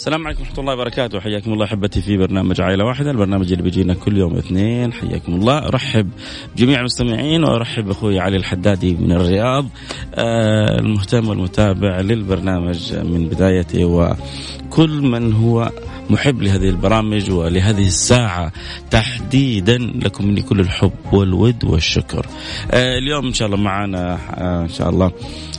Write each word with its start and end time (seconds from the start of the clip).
السلام 0.00 0.26
عليكم 0.26 0.40
ورحمة 0.40 0.58
الله 0.58 0.72
وبركاته. 0.72 1.20
حياكم 1.20 1.52
الله 1.52 1.64
أحبتي 1.64 2.02
في 2.02 2.16
برنامج 2.16 2.60
عائلة 2.60 2.84
واحدة. 2.84 3.10
البرنامج 3.10 3.52
اللي 3.52 3.62
بيجينا 3.62 3.94
كل 3.94 4.16
يوم 4.16 4.36
اثنين. 4.36 4.92
حياكم 4.92 5.34
الله. 5.34 5.58
أرحب 5.58 6.10
بجميع 6.56 6.80
المستمعين 6.80 7.44
وأرحب 7.44 7.84
بأخوي 7.84 8.20
علي 8.20 8.36
الحدادي 8.36 8.94
من 8.94 9.12
الرياض 9.12 9.66
آه 10.14 10.78
المهتم 10.78 11.28
والمتابع 11.28 12.00
للبرنامج 12.00 12.94
من 12.94 13.28
بدايته. 13.28 13.84
وكل 13.84 15.02
من 15.02 15.32
هو 15.32 15.70
محب 16.10 16.42
لهذه 16.42 16.68
البرامج 16.68 17.30
ولهذه 17.30 17.86
الساعة 17.86 18.52
تحديدا 18.90 19.78
لكم 19.78 20.26
مني 20.26 20.42
كل 20.42 20.60
الحب 20.60 20.92
والود 21.12 21.64
والشكر. 21.64 22.26
آه 22.70 22.98
اليوم 22.98 23.26
إن 23.26 23.32
شاء 23.32 23.46
الله 23.46 23.58
معنا 23.58 24.18
آه 24.34 24.62
إن 24.62 24.68
شاء 24.68 24.90
الله 24.90 25.12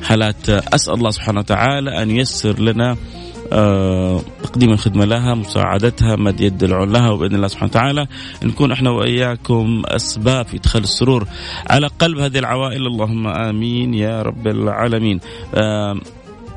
حالات 0.04 0.49
أسأل 0.49 0.94
الله 0.94 1.10
سبحانه 1.10 1.40
وتعالى 1.40 2.02
أن 2.02 2.12
ييسر 2.12 2.60
لنا 2.60 2.98
تقديم 4.44 4.72
الخدمة 4.72 5.05
لها 5.05 5.36
مساعدتها 5.36 6.16
مد 6.16 6.41
يد 6.41 6.64
العون 6.64 6.91
لها 6.91 7.10
وبإذن 7.10 7.36
الله 7.36 7.48
سبحانه 7.48 7.70
وتعالى 7.72 8.08
نكون 8.44 8.72
إحنا 8.72 8.90
وإياكم 8.90 9.84
أسباب 9.86 10.46
في 10.46 10.57
إدخال 10.57 10.84
السرور 10.84 11.27
على 11.70 11.88
قلب 11.88 12.18
هذه 12.18 12.40
العوائل 12.40 12.88
اللهم 12.88 13.27
آمين 13.27 13.94
يا 13.94 14.22
رب 14.22 14.48
العالمين. 14.48 15.20
آه، 15.55 15.99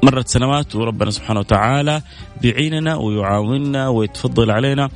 مرت 0.03 0.29
سنوات 0.29 0.77
وربنا 0.77 1.11
سبحانه 1.11 1.41
وتعالى 1.41 2.03
بيعيننا 2.43 2.97
ويعاوننا 2.97 3.89
ويتفضل 3.89 4.51
علينا 4.51 4.89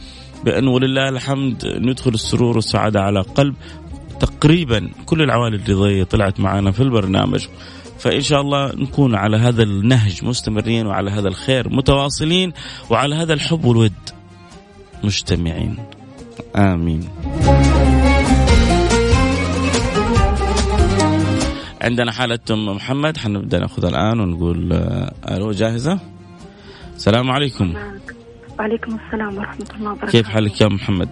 بأنه 0.45 0.71
ولله 0.71 1.09
الحمد 1.09 1.67
ندخل 1.67 2.11
السرور 2.11 2.57
والسعادة 2.57 3.01
على 3.01 3.21
قلب 3.21 3.55
تقريبا 4.21 4.91
كل 5.07 5.23
العوائل 5.23 5.55
اللي 5.55 6.05
طلعت 6.05 6.41
معنا 6.41 6.71
في 6.71 6.83
البرنامج 6.83 7.47
فإن 7.99 8.21
شاء 8.21 8.41
الله 8.41 8.73
نكون 8.75 9.15
على 9.15 9.37
هذا 9.37 9.63
النهج 9.63 10.25
مستمرين 10.25 10.87
وعلى 10.87 11.11
هذا 11.11 11.29
الخير 11.29 11.69
متواصلين 11.69 12.53
وعلى 12.91 13.15
هذا 13.15 13.35
الحب 13.35 13.65
والود. 13.65 13.93
مجتمعين 15.05 15.77
آمين. 16.57 17.09
عندنا 21.83 22.13
حالة 22.13 22.39
أم 22.51 22.67
محمد 22.67 23.17
حنبدأ 23.17 23.59
ناخذها 23.59 23.91
الآن 23.91 24.21
ونقول 24.21 24.73
آه، 24.73 25.13
ألو 25.29 25.53
جاهزة؟ 25.53 25.99
السلام 26.97 27.31
عليكم. 27.31 27.75
وعليكم 28.59 28.99
السلام 29.07 29.39
ورحمة 29.39 29.67
الله 29.77 29.91
وبركاته. 29.91 30.13
كيف 30.13 30.29
حالك 30.29 30.61
يا 30.61 30.69
محمد؟ 30.69 31.09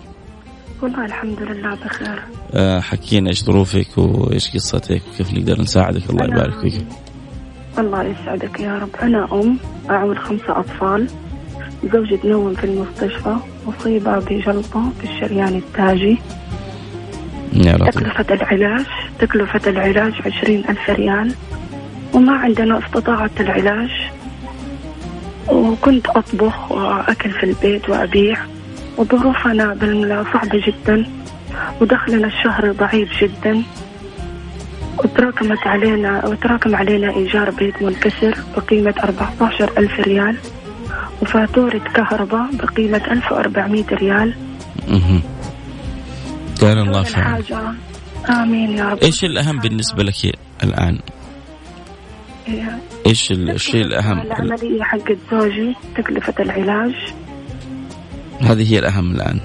والله 0.83 1.05
الحمد 1.05 1.43
لله 1.43 1.75
بخير. 1.75 2.23
آه، 2.55 2.81
حكينا 2.81 3.29
إيش 3.29 3.45
ظروفك 3.45 3.99
وإيش 3.99 4.51
قصتك 4.55 5.03
وكيف 5.15 5.33
نقدر 5.35 5.61
نساعدك. 5.61 6.11
الله 6.11 6.25
يبارك 6.25 6.61
فيك. 6.61 6.87
الله 7.79 8.03
يسعدك 8.03 8.61
يا 8.61 8.79
رب. 8.79 8.89
أنا 9.03 9.29
أم 9.33 9.59
أعول 9.91 10.19
خمسة 10.19 10.61
أطفال. 10.61 11.07
زوجي 11.93 12.17
تنوم 12.17 12.55
في 12.55 12.65
المستشفى 12.65 13.37
أصيب 13.69 14.09
بجلطة 14.09 14.93
في 15.01 15.05
الشريان 15.05 15.55
التاجي. 15.57 16.19
يا 17.53 17.77
لطيف 17.77 17.95
تكلفة 17.95 18.35
العلاج 18.35 18.87
تكلفة 19.19 19.71
العلاج 19.71 20.13
عشرين 20.27 20.65
ألف 20.69 20.91
ريال. 20.91 21.35
وما 22.15 22.33
عندنا 22.33 22.87
استطاعة 22.87 23.31
العلاج. 23.41 23.91
وكنت 25.49 26.07
أطبخ 26.07 26.73
وأكل 26.73 27.31
في 27.31 27.45
البيت 27.45 27.89
وأبيع. 27.89 28.37
وظروفنا 28.97 29.77
صعبة 30.33 30.63
جدا 30.67 31.07
ودخلنا 31.81 32.27
الشهر 32.27 32.73
ضعيف 32.73 33.09
جدا 33.23 33.63
وتراكمت 34.99 35.67
علينا 35.67 36.27
وتراكم 36.27 36.77
علينا 36.77 37.17
إيجار 37.17 37.51
بيت 37.51 37.83
منكسر 37.83 38.35
بقيمة 38.57 38.95
14 39.05 39.79
ألف 39.79 40.01
ريال 40.01 40.37
وفاتورة 41.23 41.79
كهرباء 41.79 42.47
بقيمة 42.53 43.03
1400 43.11 43.85
ريال 43.93 44.35
كان 46.61 46.79
الله 46.79 47.03
في 47.03 47.17
حاجة 47.17 47.61
آمين 48.31 48.71
يا 48.71 48.85
رب 48.89 48.99
إيش 48.99 49.25
الأهم 49.25 49.59
بالنسبة 49.59 50.03
لك 50.03 50.39
الآن؟ 50.65 50.99
إيه. 52.49 52.79
إيش 53.07 53.33
الشيء 53.33 53.85
الأهم؟ 53.85 54.21
العملية 54.21 54.83
حقت 54.83 55.19
زوجي 55.31 55.75
تكلفة 55.97 56.35
العلاج 56.41 56.95
هذه 58.41 58.73
هي 58.73 58.79
الأهم 58.79 59.11
الآن. 59.11 59.41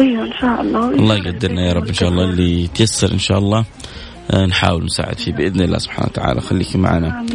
أيوه 0.00 0.24
إن 0.24 0.32
شاء 0.40 0.60
الله. 0.60 0.90
الله 0.90 1.16
يقدرنا 1.16 1.66
يا 1.68 1.72
رب 1.72 1.86
إن 1.86 1.94
شاء 1.94 2.08
الله. 2.08 2.24
اللي 2.24 2.64
يتيسر 2.64 3.12
إن 3.12 3.18
شاء 3.18 3.38
الله 3.38 3.64
آه، 4.30 4.46
نحاول 4.46 4.84
نساعد 4.84 5.18
فيه 5.18 5.32
بإذن 5.32 5.60
الله 5.60 5.78
سبحانه 5.78 6.08
وتعالى. 6.10 6.40
خليكي 6.40 6.78
معنا. 6.78 7.26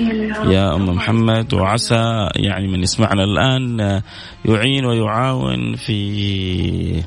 يا 0.50 0.76
أم 0.76 0.90
محمد 0.90 1.54
وعسى 1.54 2.30
يعني 2.36 2.68
من 2.68 2.84
يسمعنا 2.84 3.24
الآن 3.24 3.82
آه، 3.82 4.04
يعين 4.46 4.86
ويعاون 4.86 5.76
في 5.76 7.04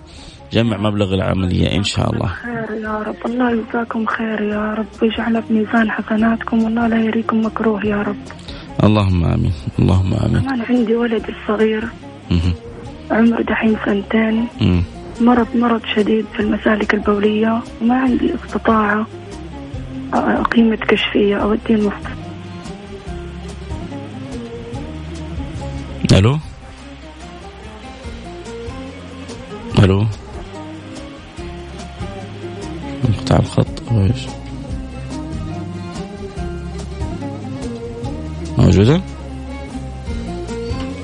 جمع 0.53 0.77
مبلغ 0.77 1.15
العملية 1.15 1.77
إن 1.77 1.85
شاء 1.85 2.13
الله. 2.13 2.27
خير 2.27 2.79
يا 2.83 3.03
رب، 3.07 3.17
الله 3.27 3.51
يجزاكم 3.51 4.07
خير 4.07 4.43
يا 4.43 4.75
رب. 4.75 4.87
ويجعل 5.03 5.43
في 5.43 5.53
ميزان 5.53 5.91
حسناتكم 5.91 6.63
والله 6.63 6.87
لا 6.87 7.05
يريكم 7.05 7.47
مكروه 7.47 7.87
يا 7.87 8.03
رب. 8.03 8.17
اللهم 8.85 9.25
آمين، 9.25 9.53
اللهم 9.79 10.15
آمين. 10.15 10.49
أنا 10.49 10.65
عندي 10.65 10.95
ولد 10.95 11.25
الصغير. 11.29 11.85
عمره 13.13 13.43
دحين 13.43 13.77
سنتين. 13.87 14.49
مرض 15.21 15.47
مرض 15.57 15.81
شديد 15.97 16.27
في 16.33 16.41
المسالك 16.41 16.95
البولية 16.95 17.63
وما 17.83 17.95
عندي 18.01 18.35
استطاعة 18.35 19.07
قيمة 20.53 20.77
كشفية 20.77 21.37
أوديه 21.37 21.75
المستشفى 21.75 22.23
ألو؟ 26.13 26.39
ألو؟ 29.79 30.07
انقطع 33.09 33.37
الخط 33.37 33.83
أو 33.91 34.03
إيش 34.03 34.27
موجودة؟ 38.59 39.01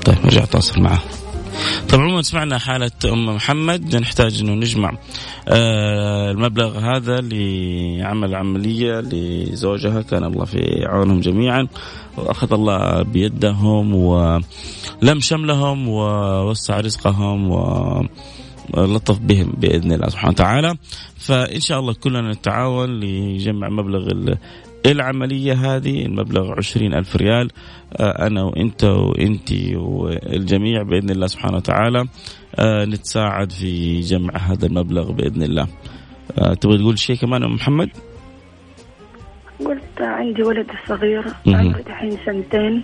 طيب 0.05 0.17
ارجع 0.25 0.43
اتصل 0.43 0.81
معه. 0.81 0.99
طبعا 1.89 2.03
عموما 2.03 2.21
سمعنا 2.21 2.57
حالة 2.57 2.91
أم 3.05 3.25
محمد. 3.35 3.95
نحتاج 3.95 4.41
أنه 4.41 4.53
نجمع 4.53 4.97
آه 5.47 6.31
المبلغ 6.31 6.79
هذا 6.79 7.21
لعمل 7.21 8.35
عملية 8.35 8.99
لزوجها. 8.99 10.01
كان 10.01 10.23
الله 10.23 10.45
في 10.45 10.85
عونهم 10.85 11.19
جميعا. 11.19 11.67
وأخذ 12.17 12.53
الله 12.53 13.01
بيدهم 13.03 13.95
ولم 13.95 15.19
شملهم 15.19 15.87
ووسع 15.87 16.79
رزقهم 16.79 17.51
و 17.51 18.07
لطف 18.77 19.19
بهم 19.19 19.53
بإذن 19.57 19.91
الله 19.91 20.09
سبحانه 20.09 20.31
وتعالى. 20.31 20.75
فإن 21.17 21.59
شاء 21.59 21.79
الله 21.79 21.93
كلنا 21.93 22.31
نتعاون 22.31 22.99
لجمع 22.99 23.69
مبلغ 23.69 24.35
العملية 24.85 25.53
هذه 25.53 26.05
المبلغ 26.05 26.51
عشرين 26.57 26.93
ألف 26.93 27.15
ريال. 27.15 27.49
آه، 27.93 28.27
أنا 28.27 28.43
وإنت 28.43 28.83
وإنت 28.83 29.51
والجميع 29.75 30.83
بإذن 30.83 31.09
الله 31.09 31.27
سبحانه 31.27 31.57
وتعالى 31.57 32.05
آه، 32.55 32.85
نتساعد 32.85 33.51
في 33.51 33.99
جمع 33.99 34.37
هذا 34.37 34.65
المبلغ 34.65 35.11
بإذن 35.11 35.43
الله. 35.43 35.67
آه، 36.37 36.53
تبغى 36.53 36.77
تقول 36.77 36.99
شيء 36.99 37.15
كمان 37.15 37.43
أم 37.43 37.53
محمد؟ 37.53 37.89
قلت 39.59 40.01
عندي 40.01 40.43
ولد 40.43 40.67
صغير 40.87 41.23
عمره 41.47 41.83
الحين 41.87 42.17
سنتين. 42.25 42.83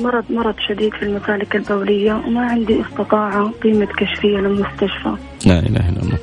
مرض 0.00 0.24
مرض 0.30 0.54
شديد 0.68 0.92
في 0.94 1.02
المسالك 1.02 1.56
البولية 1.56 2.12
وما 2.12 2.40
عندي 2.40 2.80
استطاعة 2.80 3.50
قيمة 3.62 3.86
كشفية 3.86 4.36
للمستشفى. 4.38 5.16
لا 5.46 5.58
إله 5.58 5.88
إلا 5.88 6.02
الله. 6.02 6.18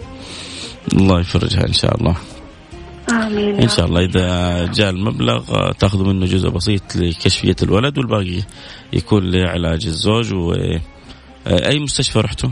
الله 0.94 1.20
يفرجها 1.20 1.68
إن 1.68 1.74
شاء 1.74 1.98
الله. 1.98 2.16
آمين 3.10 3.62
إن 3.62 3.70
شاء 3.70 3.86
الله 3.86 4.06
إذا 4.06 4.66
جاء 4.74 4.90
المبلغ 4.90 5.72
تاخذوا 5.72 6.14
منه 6.14 6.26
جزء 6.26 6.50
بسيط 6.50 6.96
لكشفية 6.96 7.56
الولد 7.64 7.98
والباقي 7.98 8.42
يكون 8.94 9.32
لعلاج 9.32 9.86
الزوج 9.86 10.34
و 10.34 10.54
أي 11.48 11.80
مستشفى 11.80 12.20
رحتوا؟ 12.20 12.50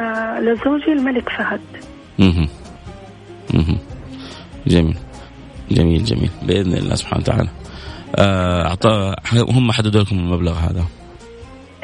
آه 0.00 0.40
لزوجي 0.40 0.92
الملك 0.92 1.28
فهد. 1.28 1.60
أها 2.20 2.48
أها 3.54 3.78
جميل 4.66 4.96
جميل 5.70 6.04
جميل 6.04 6.30
بإذن 6.42 6.72
الله 6.74 6.94
سبحانه 6.94 7.22
وتعالى. 7.22 7.48
آه 8.16 8.66
أعطى 8.66 9.14
هم 9.32 9.72
حددوا 9.72 10.02
لكم 10.02 10.18
المبلغ 10.18 10.52
هذا. 10.52 10.84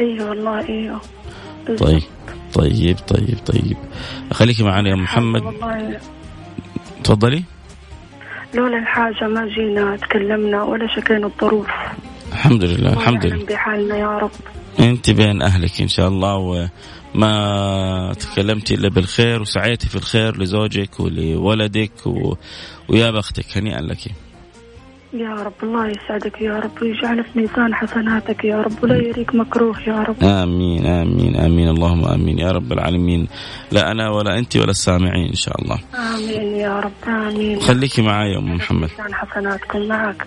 أيوه 0.00 0.28
والله 0.28 0.68
أيوه. 0.68 1.00
طيب 1.78 2.02
طيب 2.54 2.96
طيب 3.08 3.38
طيب 3.46 3.76
خليكي 4.32 4.62
معنا 4.62 4.90
يا 4.90 4.94
محمد 4.94 5.42
والله 5.42 6.00
تفضلي. 7.02 7.44
لولا 8.54 8.78
الحاجة 8.78 9.28
ما 9.28 9.48
جينا 9.48 9.96
تكلمنا 9.96 10.62
ولا 10.62 10.86
شكينا 10.96 11.26
الظروف. 11.26 11.66
الحمد 12.32 12.64
لله 12.64 12.92
الحمد 12.92 13.26
لله. 13.26 13.46
بحالنا 13.46 13.96
يا 13.96 14.18
رب. 14.18 14.30
أنت 14.80 15.10
بين 15.10 15.42
أهلك 15.42 15.80
إن 15.80 15.88
شاء 15.88 16.08
الله 16.08 16.36
وما 17.14 18.14
تكلمتي 18.20 18.74
إلا 18.74 18.88
بالخير 18.88 19.42
وسعيتي 19.42 19.88
في 19.88 19.96
الخير 19.96 20.42
لزوجك 20.42 21.00
ولولدك 21.00 22.06
و... 22.06 22.34
ويا 22.88 23.10
بختك 23.10 23.56
هنيئا 23.56 23.80
لك. 23.80 23.98
يا 25.12 25.34
رب 25.34 25.52
الله 25.62 25.88
يسعدك 25.88 26.40
يا 26.40 26.58
رب 26.58 26.82
ويجعل 26.82 27.24
في 27.24 27.38
ميزان 27.38 27.74
حسناتك 27.74 28.44
يا 28.44 28.56
رب 28.56 28.82
ولا 28.82 28.96
يريك 28.96 29.34
مكروه 29.34 29.80
يا 29.86 30.02
رب. 30.02 30.24
آمين 30.24 30.86
آمين 30.86 31.36
آمين 31.36 31.68
اللهم 31.68 32.04
آمين. 32.04 32.38
يا 32.38 32.52
رب 32.52 32.72
العالمين 32.72 33.28
لا 33.72 33.90
أنا 33.90 34.10
ولا 34.10 34.38
أنت 34.38 34.56
ولا 34.56 34.70
السامعين 34.70 35.26
إن 35.26 35.34
شاء 35.34 35.62
الله. 35.62 35.78
آمين 35.94 36.56
يا 36.56 36.80
رب 36.80 37.08
آمين. 37.08 37.60
خليكي 37.60 38.02
معي 38.02 38.36
أم 38.36 38.54
محمد. 38.54 38.90
ميزان 38.90 39.14
حسناتكم 39.14 39.88
معك. 39.88 40.26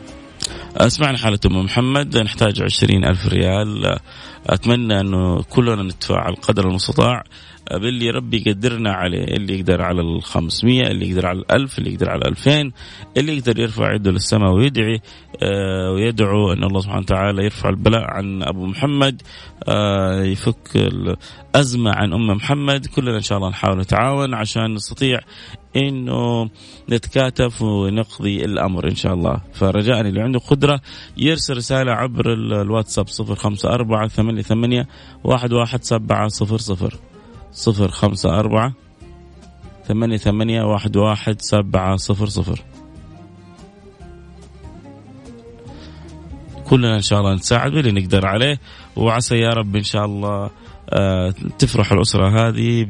اسمعنا 0.78 1.18
حالة 1.18 1.40
أم 1.46 1.66
محمد 1.66 2.18
نحتاج 2.18 2.62
عشرين 2.62 3.06
ألف 3.06 3.28
ريال. 3.28 4.00
أتمنى 4.46 5.00
أنه 5.00 5.42
كلنا 5.44 5.84
نتفاعل 5.84 6.36
قدر 6.36 6.68
المستطاع. 6.70 7.24
باللي 7.72 8.10
ربي 8.10 8.44
يقدرنا 8.46 8.94
عليه 8.94 9.24
اللي 9.24 9.60
يقدر 9.60 9.82
على 9.82 10.02
ال 10.02 10.24
500 10.24 10.88
اللي 10.88 11.10
يقدر 11.10 11.26
على 11.28 11.40
الألف 11.40 11.80
اللي 11.80 11.94
يقدر 11.94 12.10
على 12.10 12.22
2000 12.26 12.72
اللي 13.18 13.38
يقدر 13.38 13.60
يرفع 13.60 13.94
يده 13.94 14.12
للسماء 14.12 14.52
ويدعي 14.54 15.02
آه 15.44 15.92
ويدعو 15.92 16.54
أن 16.54 16.64
الله 16.64 16.80
سبحانه 16.82 17.00
وتعالى 17.02 17.44
يرفع 17.44 17.70
البلاء 17.70 18.04
عن 18.12 18.44
أبو 18.44 18.66
محمد 18.66 19.22
آه 19.68 20.24
يفك 20.24 20.76
الأزمة 20.76 21.92
عن 21.92 22.14
أم 22.14 22.28
محمد. 22.28 22.86
كلنا 22.86 23.16
إن 23.16 23.22
شاء 23.22 23.38
الله 23.38 23.50
نحاول 23.50 23.78
نتعاون 23.80 24.34
عشان 24.34 24.74
نستطيع 24.74 25.20
إنه 25.76 26.50
نتكاتف 26.90 27.62
ونقضي 27.62 28.46
الأمر 28.46 28.88
إن 28.90 28.96
شاء 28.96 29.14
الله. 29.14 29.42
فرجاء 29.54 30.02
اللي 30.02 30.22
عنده 30.22 30.40
قدرة 30.40 30.82
يرسل 31.18 31.58
رسالة 31.58 31.92
عبر 31.92 32.34
الواتساب 32.34 33.08
054 33.10 34.08
88 34.08 34.86
11700 35.26 36.90
صفر 37.52 37.88
خمسة 37.88 38.30
أربعة 38.40 38.74
ثمانية 39.88 40.18
ثمانية 40.18 40.64
واحد 40.64 40.98
واحد 40.98 41.42
سبعة 41.42 41.96
صفر 41.98 42.26
صفر. 42.26 42.64
كلنا 46.70 46.96
إن 46.96 47.02
شاء 47.02 47.20
الله 47.20 47.34
نساعد 47.34 47.72
باللي 47.72 48.02
نقدر 48.02 48.26
عليه. 48.26 48.60
وعسى 48.96 49.40
يا 49.40 49.50
رب 49.50 49.76
إن 49.76 49.84
شاء 49.84 50.06
الله 50.06 50.50
تفرح 51.60 51.92
الأسرة 51.92 52.48
هذه 52.48 52.86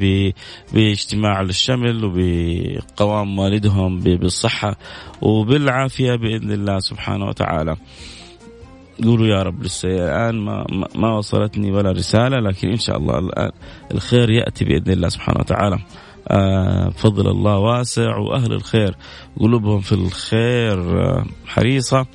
باجتماع 0.73 1.41
الشمل 1.41 2.05
وبقوام 2.05 3.39
والدهم 3.39 3.99
بالصحة 3.99 4.77
وبالعافية 5.21 6.15
بإذن 6.15 6.51
الله 6.51 6.79
سبحانه 6.79 7.25
وتعالى. 7.25 7.75
قولوا 9.03 9.27
يا 9.27 9.43
رب 9.43 9.63
لسه 9.63 9.89
الآن 9.89 10.35
ما, 10.35 10.65
ما 10.95 11.17
وصلتني 11.17 11.71
ولا 11.71 11.91
رسالة 11.91 12.39
لكن 12.39 12.67
إن 12.67 12.77
شاء 12.77 12.97
الله 12.97 13.19
الآن 13.19 13.51
الخير 13.91 14.29
يأتي 14.29 14.65
بإذن 14.65 14.91
الله 14.91 15.09
سبحانه 15.09 15.39
وتعالى. 15.39 15.79
آه 16.27 16.89
فضل 16.89 17.27
الله 17.27 17.57
واسع 17.57 18.17
وأهل 18.17 18.53
الخير 18.53 18.95
قلوبهم 19.39 19.79
في 19.79 19.91
الخير 19.91 21.01
آه 21.01 21.25
حريصة. 21.45 22.05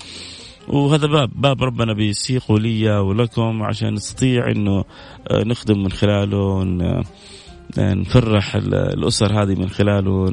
وهذا 0.73 1.07
باب 1.07 1.31
باب 1.35 1.63
ربنا 1.63 1.93
بيسيقه 1.93 2.59
لي 2.59 2.99
ولكم 2.99 3.63
عشان 3.63 3.95
نستطيع 3.95 4.51
إنه 4.51 4.85
آه 5.31 5.45
نخدم 5.45 5.83
من 5.83 5.91
خلاله 5.91 6.65
نفرح 7.79 8.57
الأسر 8.57 9.43
هذه 9.43 9.55
من 9.55 9.69
خلاله 9.69 10.27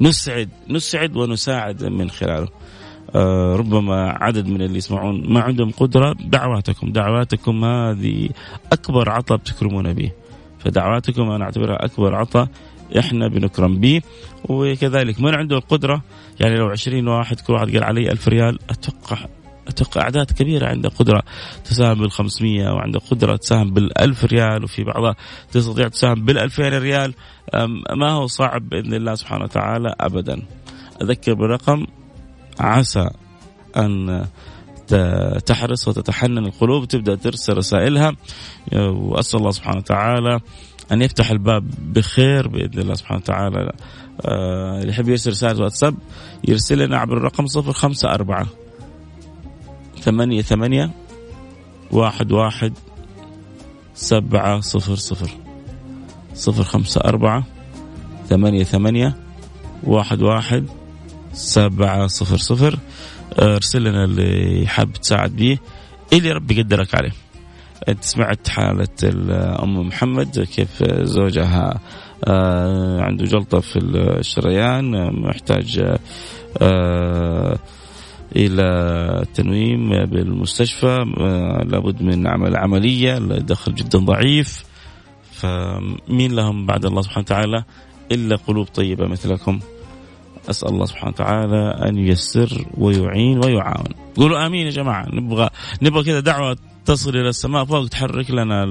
نسعد 0.00 0.48
نسعد 0.68 1.16
ونساعد 1.16 1.84
من 1.84 2.10
خلاله. 2.10 2.48
آه، 3.14 3.56
ربما 3.56 4.10
عدد 4.20 4.48
من 4.48 4.62
اللي 4.62 4.78
يسمعون 4.78 5.32
ما 5.32 5.40
عندهم 5.40 5.70
قدرة 5.70 6.16
دعواتكم. 6.20 6.92
دعواتكم 6.92 7.64
هذه 7.64 8.28
أكبر 8.72 9.10
عطاء 9.10 9.38
بتكرمون 9.38 9.92
به. 9.92 10.10
فدعواتكم 10.58 11.30
أنا 11.30 11.44
أعتبرها 11.44 11.84
أكبر 11.84 12.14
عطاء 12.14 12.48
إحنا 12.98 13.28
بنكرم 13.28 13.80
به. 13.80 14.02
وكذلك 14.48 15.20
من 15.20 15.34
عنده 15.34 15.56
القدرة 15.56 16.02
يعني 16.40 16.56
لو 16.56 16.66
عشرين 16.66 17.08
واحد 17.08 17.40
كل 17.40 17.52
واحد 17.52 17.70
قال 17.70 17.84
علي 17.84 18.10
ألف 18.10 18.28
ريال 18.28 18.58
أتوقع 18.70 19.26
أتوقع 19.70 20.00
أعداد 20.00 20.30
كبيرة 20.30 20.66
عندها 20.66 20.90
قدرة 20.90 21.22
تساهم 21.64 22.00
بال 22.00 22.10
500 22.10 22.72
وعندها 22.72 23.00
قدرة 23.10 23.36
تساهم 23.36 23.70
بالألف 23.70 24.24
ريال 24.24 24.64
وفي 24.64 24.84
بعضها 24.84 25.16
تستطيع 25.52 25.88
تساهم 25.88 26.24
بالألفين 26.24 26.78
ريال. 26.78 27.14
ما 27.96 28.10
هو 28.10 28.26
صعب 28.26 28.68
بإذن 28.68 28.94
الله 28.94 29.14
سبحانه 29.14 29.44
وتعالى 29.44 29.94
أبدا. 30.00 30.42
أذكر 31.02 31.34
بالرقم 31.34 31.86
عسى 32.60 33.10
أن 33.76 34.26
تحرص 35.46 35.88
وتتحنن 35.88 36.46
القلوب 36.46 36.88
تبدأ 36.88 37.14
ترسل 37.14 37.56
رسائلها. 37.56 38.16
وأسأل 38.72 39.38
الله 39.38 39.50
سبحانه 39.50 39.78
وتعالى 39.78 40.40
أن 40.92 41.02
يفتح 41.02 41.30
الباب 41.30 41.70
بخير 41.92 42.48
بإذن 42.48 42.78
الله 42.78 42.94
سبحانه 42.94 43.20
وتعالى. 43.20 43.72
آه، 44.26 44.78
اللي 44.80 44.88
يحب 44.88 45.08
يرسل 45.08 45.30
رسالة 45.30 45.62
واتساب 45.62 45.94
يرسل 46.48 46.78
لنا 46.78 46.98
عبر 46.98 47.16
الرقم 47.16 47.46
صفر 47.46 47.72
خمسة 47.72 48.08
أربعة 48.08 48.46
ثمانية 50.00 50.42
ثمانية 50.42 50.90
واحد 51.92 52.32
واحد 52.32 52.72
سبعة 53.94 54.60
صفر 54.60 54.94
صفر 54.94 55.30
صفر 56.34 56.62
خمسة 56.62 57.00
أربعة 57.00 57.44
ثمانية 58.28 58.64
ثمانية 58.64 59.16
واحد 59.84 60.22
واحد 60.22 60.66
سبعة 61.32 62.06
صفر 62.06 62.36
صفر. 62.36 62.78
ارسل 63.38 63.84
لنا 63.84 64.04
اللي 64.04 64.66
حاب 64.66 64.92
تساعد 64.92 65.36
به 65.36 65.58
اللي 66.12 66.32
ربي 66.32 66.58
يقدرك 66.60 66.94
عليه. 66.94 67.12
انت 67.88 68.04
سمعت 68.04 68.48
حالة 68.48 68.88
أم 69.62 69.88
محمد 69.88 70.40
كيف 70.40 70.84
زوجها؟ 71.02 71.80
آه، 72.24 73.00
عنده 73.00 73.24
جلطة 73.24 73.60
في 73.60 73.78
الشريان 73.78 75.12
محتاج 75.22 75.98
آه، 76.62 77.58
إلى 78.36 79.24
تنويم 79.34 80.04
بالمستشفى. 80.04 81.04
لابد 81.66 82.02
من 82.02 82.26
عمل 82.26 82.56
عملية 82.56 83.18
الدخل 83.18 83.74
جدا 83.74 83.98
ضعيف. 83.98 84.64
فمين 85.32 86.32
لهم 86.32 86.66
بعد 86.66 86.84
الله 86.86 87.02
سبحانه 87.02 87.24
وتعالى 87.24 87.64
إلا 88.12 88.36
قلوب 88.36 88.66
طيبة 88.66 89.06
مثلكم؟ 89.06 89.60
أسأل 90.50 90.68
الله 90.68 90.84
سبحانه 90.84 91.12
وتعالى 91.12 91.88
أن 91.88 91.98
ييسر 91.98 92.66
ويعين 92.78 93.44
ويعاون. 93.44 93.86
قولوا 94.16 94.46
آمين 94.46 94.66
يا 94.66 94.70
جماعة. 94.70 95.06
نبغى 95.12 95.48
نبغى 95.82 96.04
كذا 96.04 96.20
دعوة 96.20 96.56
تصل 96.84 97.10
إلى 97.10 97.28
السماء 97.28 97.64
فوق 97.64 97.88
تحرك 97.88 98.30
لنا 98.30 98.64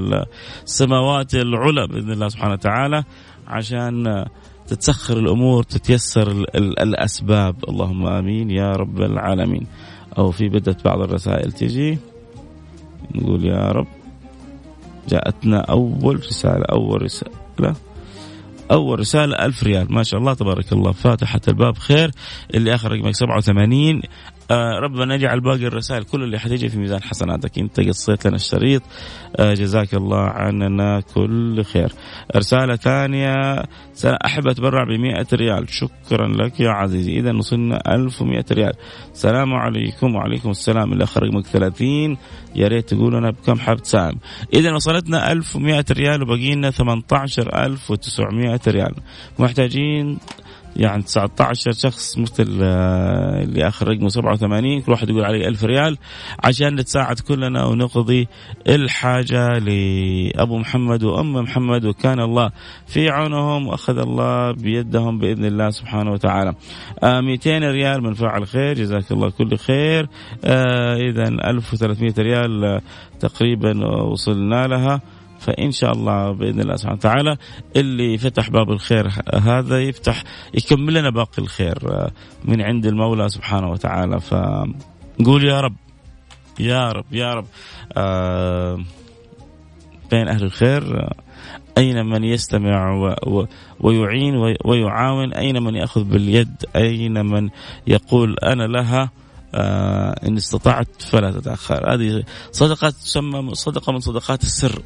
السماوات 0.64 1.36
العلى 1.36 1.88
بإذن 1.88 2.12
الله 2.12 2.30
سبحانه 2.30 2.54
وتعالى 2.54 3.04
عشان 3.48 4.26
تتسخر 4.70 5.18
الأمور 5.18 5.64
تتيسر 5.64 6.32
الأسباب. 6.56 7.56
اللهم 7.70 8.06
آمين 8.06 8.52
يا 8.52 8.72
رب 8.72 9.02
العالمين. 9.02 9.68
أو 10.18 10.32
في 10.32 10.50
بدأت 10.50 10.86
بعض 10.86 11.02
الرسائل 11.02 11.52
تجي. 11.52 11.98
نقول 13.16 13.46
يا 13.46 13.72
رب 13.72 13.88
جاءتنا 15.10 15.60
أول 15.60 16.16
رسالة 16.16 16.66
أول 16.72 17.02
رسالة 17.02 17.76
أول 18.72 19.00
رسالة 19.00 19.46
ألف 19.46 19.64
ريال. 19.64 19.94
ما 19.94 20.04
شاء 20.04 20.20
الله 20.20 20.34
تبارك 20.34 20.74
الله. 20.74 20.92
فاتحة 20.92 21.42
الباب 21.48 21.78
خير. 21.78 22.12
اللي 22.54 22.76
آخر 22.76 22.92
رقمك 22.92 23.16
87 23.16 24.02
آه 24.52 24.80
ربنا 24.80 25.16
يجعل 25.16 25.40
باقي 25.40 25.66
الرسائل 25.68 26.04
كل 26.04 26.24
اللي 26.24 26.40
حتيجي 26.40 26.70
في 26.70 26.78
ميزان 26.80 27.04
حسناتك. 27.04 27.60
انت 27.60 27.80
قصيت 27.80 28.28
لنا 28.28 28.36
الشريط. 28.36 28.82
آه 29.36 29.54
جزاك 29.54 29.94
الله 29.94 30.24
عننا 30.24 31.02
كل 31.16 31.64
خير. 31.64 31.92
رسالة 32.36 32.76
ثانية. 32.76 33.64
احب 34.06 34.48
اتبرع 34.48 34.84
ب 34.84 34.92
100 34.92 35.28
ريال. 35.34 35.66
شكرا 35.70 36.28
لك 36.28 36.60
يا 36.60 36.70
عزيزي. 36.70 37.20
إذا 37.20 37.34
وصلنا 37.34 37.96
1100 37.96 38.46
ريال. 38.52 38.74
السلام 39.14 39.54
عليكم. 39.54 40.16
وعليكم 40.16 40.50
السلام. 40.50 40.94
اللي 40.94 41.04
اخر 41.04 41.24
رقمك 41.24 41.46
30 41.46 42.18
يا 42.56 42.68
ريت 42.68 42.90
تقول 42.94 43.16
أنا 43.16 43.32
بكم 43.32 43.60
حاب 43.60 43.78
تساهم 43.78 44.16
إذا 44.54 44.74
وصلتنا 44.74 45.32
1100 45.32 45.86
ريال 45.92 46.24
وبقي 46.24 46.56
لنا 46.56 46.72
18900 46.72 48.60
ريال. 48.68 48.96
محتاجين 49.40 50.18
يعني 50.76 51.04
19 51.04 51.72
شخص 51.72 52.18
مثل 52.18 52.60
آه، 52.62 53.44
اللي 53.44 53.68
آخر 53.68 53.88
رقمه 53.88 54.10
87 54.10 54.82
كل 54.82 54.92
واحد 54.92 55.10
يقول 55.10 55.26
عليه 55.26 55.48
1000 55.48 55.64
ريال 55.64 55.98
عشان 56.44 56.76
نتساعد 56.76 57.20
كلنا 57.20 57.66
ونقضي 57.66 58.28
الحاجة 58.68 59.58
لأبو 59.58 60.58
محمد 60.58 61.04
وأم 61.04 61.34
محمد 61.34 61.86
وكان 61.86 62.20
الله 62.20 62.52
في 62.88 63.10
عونهم 63.10 63.68
وأخذ 63.68 63.98
الله 63.98 64.52
بيدهم 64.52 65.20
بإذن 65.20 65.46
الله 65.46 65.70
سبحانه 65.70 66.12
وتعالى. 66.12 66.54
آه 67.04 67.22
200 67.22 67.60
ريال 67.60 68.04
من 68.04 68.14
فاعل 68.14 68.48
خير 68.48 68.74
جزاك 68.74 69.12
الله 69.12 69.30
كل 69.30 69.58
خير. 69.58 70.08
آه 70.44 70.96
اذا 70.96 71.28
1300 71.28 72.14
ريال 72.20 72.82
تقريبا 73.20 73.86
وصلنا 73.88 74.68
لها 74.68 75.02
فإن 75.40 75.72
شاء 75.72 75.92
الله 75.92 76.32
بإذن 76.32 76.62
الله 76.62 76.76
سبحانه 76.76 76.98
وتعالى 76.98 77.38
اللي 77.76 78.18
فتح 78.18 78.50
باب 78.50 78.72
الخير 78.72 79.10
هذا 79.34 79.80
يفتح 79.80 80.24
يكمل 80.54 80.94
لنا 80.94 81.10
باقي 81.10 81.42
الخير 81.42 82.10
من 82.46 82.62
عند 82.62 82.86
المولى 82.86 83.30
سبحانه 83.30 83.72
وتعالى. 83.72 84.20
فنقول 84.20 85.44
يا 85.44 85.62
رب 85.62 85.76
يا 86.60 86.92
رب 86.92 87.06
يا 87.12 87.34
رب 87.34 87.46
آه 87.98 88.80
بين 90.12 90.28
أهل 90.28 90.44
الخير 90.44 91.10
أين 91.78 92.06
من 92.06 92.24
يستمع 92.24 92.92
ويعين 93.80 94.56
ويعاون؟ 94.66 95.34
أين 95.34 95.64
من 95.64 95.76
يأخذ 95.76 96.04
باليد؟ 96.04 96.66
أين 96.76 97.26
من 97.26 97.50
يقول 97.88 98.36
أنا 98.44 98.64
لها؟ 98.64 99.12
آه 99.56 100.28
إن 100.28 100.38
استطعت 100.38 101.02
فلا 101.02 101.32
تتأخر. 101.32 101.94
هذه 101.94 102.24
صدقة 102.52 102.90
تسمى 102.90 103.56
صدقة 103.56 103.94
من 103.94 104.00
صدقات 104.00 104.44
السر. 104.44 104.82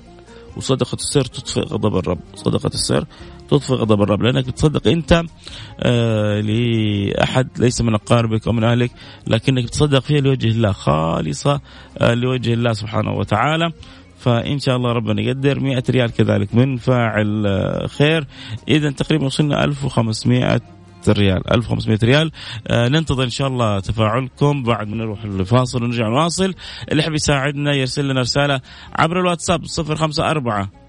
وصدقة 0.57 0.95
السر 0.95 1.25
تطفئ 1.25 1.61
غضب 1.61 1.97
الرب. 1.97 2.19
صدقة 2.35 2.71
السر 2.73 3.05
تطفئ 3.49 3.73
غضب 3.73 4.01
الرب. 4.01 4.21
لأنك 4.23 4.47
بتصدق 4.47 4.87
أنت 4.87 5.23
آه 5.79 6.41
لأحد 6.41 7.47
ليس 7.57 7.81
من 7.81 7.93
أقاربك 7.93 8.47
أو 8.47 8.53
من 8.53 8.63
أهلك 8.63 8.91
لكنك 9.27 9.63
بتصدق 9.63 9.99
فيها 9.99 10.21
لوجه 10.21 10.47
الله 10.47 10.71
خالصة 10.71 11.61
آه 11.97 12.13
لوجه 12.13 12.53
الله 12.53 12.73
سبحانه 12.73 13.11
وتعالى. 13.11 13.71
فإن 14.19 14.59
شاء 14.59 14.75
الله 14.75 14.91
ربنا 14.91 15.21
يقدر. 15.21 15.59
100 15.59 15.83
ريال 15.89 16.11
كذلك 16.11 16.55
من 16.55 16.77
فاعل 16.77 17.45
آه، 17.47 17.87
خير. 17.87 18.27
اذا 18.67 18.91
تقريبا 18.91 19.25
وصلنا 19.25 19.63
1500 19.63 20.61
ريال 21.09 21.53
1500 21.53 21.99
ريال. 22.03 22.31
آه 22.67 22.87
ننتظر 22.87 23.23
إن 23.23 23.29
شاء 23.29 23.47
الله 23.47 23.79
تفاعلكم. 23.79 24.63
بعد 24.63 24.87
ما 24.87 24.95
نروح 24.95 25.23
الفاصل 25.23 25.83
ونرجع 25.83 26.07
نواصل 26.07 26.53
اللي 26.91 27.03
يحب 27.03 27.13
يساعدنا 27.13 27.73
يرسل 27.73 28.07
لنا 28.07 28.21
رسالة 28.21 28.61
عبر 28.95 29.19
الواتساب 29.19 29.61
054 29.79 30.82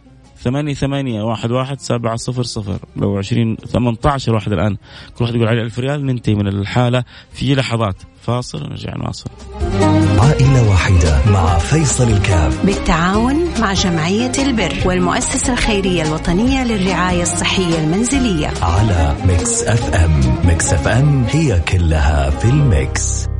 ثمانية 0.45 0.75
ثمانية 0.75 1.23
واحد 1.23 1.51
واحد 1.51 1.81
سبعة 1.81 2.17
صفر 2.17 2.43
صفر. 2.43 2.79
لو 2.97 3.19
عشرين 3.19 3.57
ثمانية 3.73 3.99
عشر 4.05 4.35
واحد 4.35 4.53
الآن. 4.53 4.77
كل 5.19 5.25
واحد 5.25 5.35
يقول 5.35 5.49
عليه 5.49 5.63
ألف 5.63 5.79
ريال 5.79 6.07
ننتهي 6.07 6.35
من 6.35 6.49
الحالة 6.49 7.05
في 7.33 7.55
لحظات. 7.55 7.95
فاصل 8.23 8.65
ونرجع 8.65 8.97
نواصل. 8.97 9.31
عائلة 10.19 10.71
واحدة 10.71 11.21
مع 11.31 11.59
فيصل 11.59 12.11
الكاف. 12.11 12.67
بالتعاون 12.67 13.37
مع 13.61 13.73
جمعية 13.73 14.33
البر 14.39 14.75
والمؤسسة 14.87 15.53
الخيرية 15.53 16.03
الوطنية 16.03 16.65
للرعاية 16.65 17.23
الصحية 17.23 17.79
المنزلية. 17.79 18.51
على 18.63 19.15
ميكس 19.27 19.63
أف 19.63 19.95
أم. 19.95 20.21
ميكس 20.45 20.73
أف 20.73 20.89
أم 20.89 21.25
هي 21.25 21.61
كلها 21.61 22.31
في 22.31 22.45
الميكس. 22.45 23.34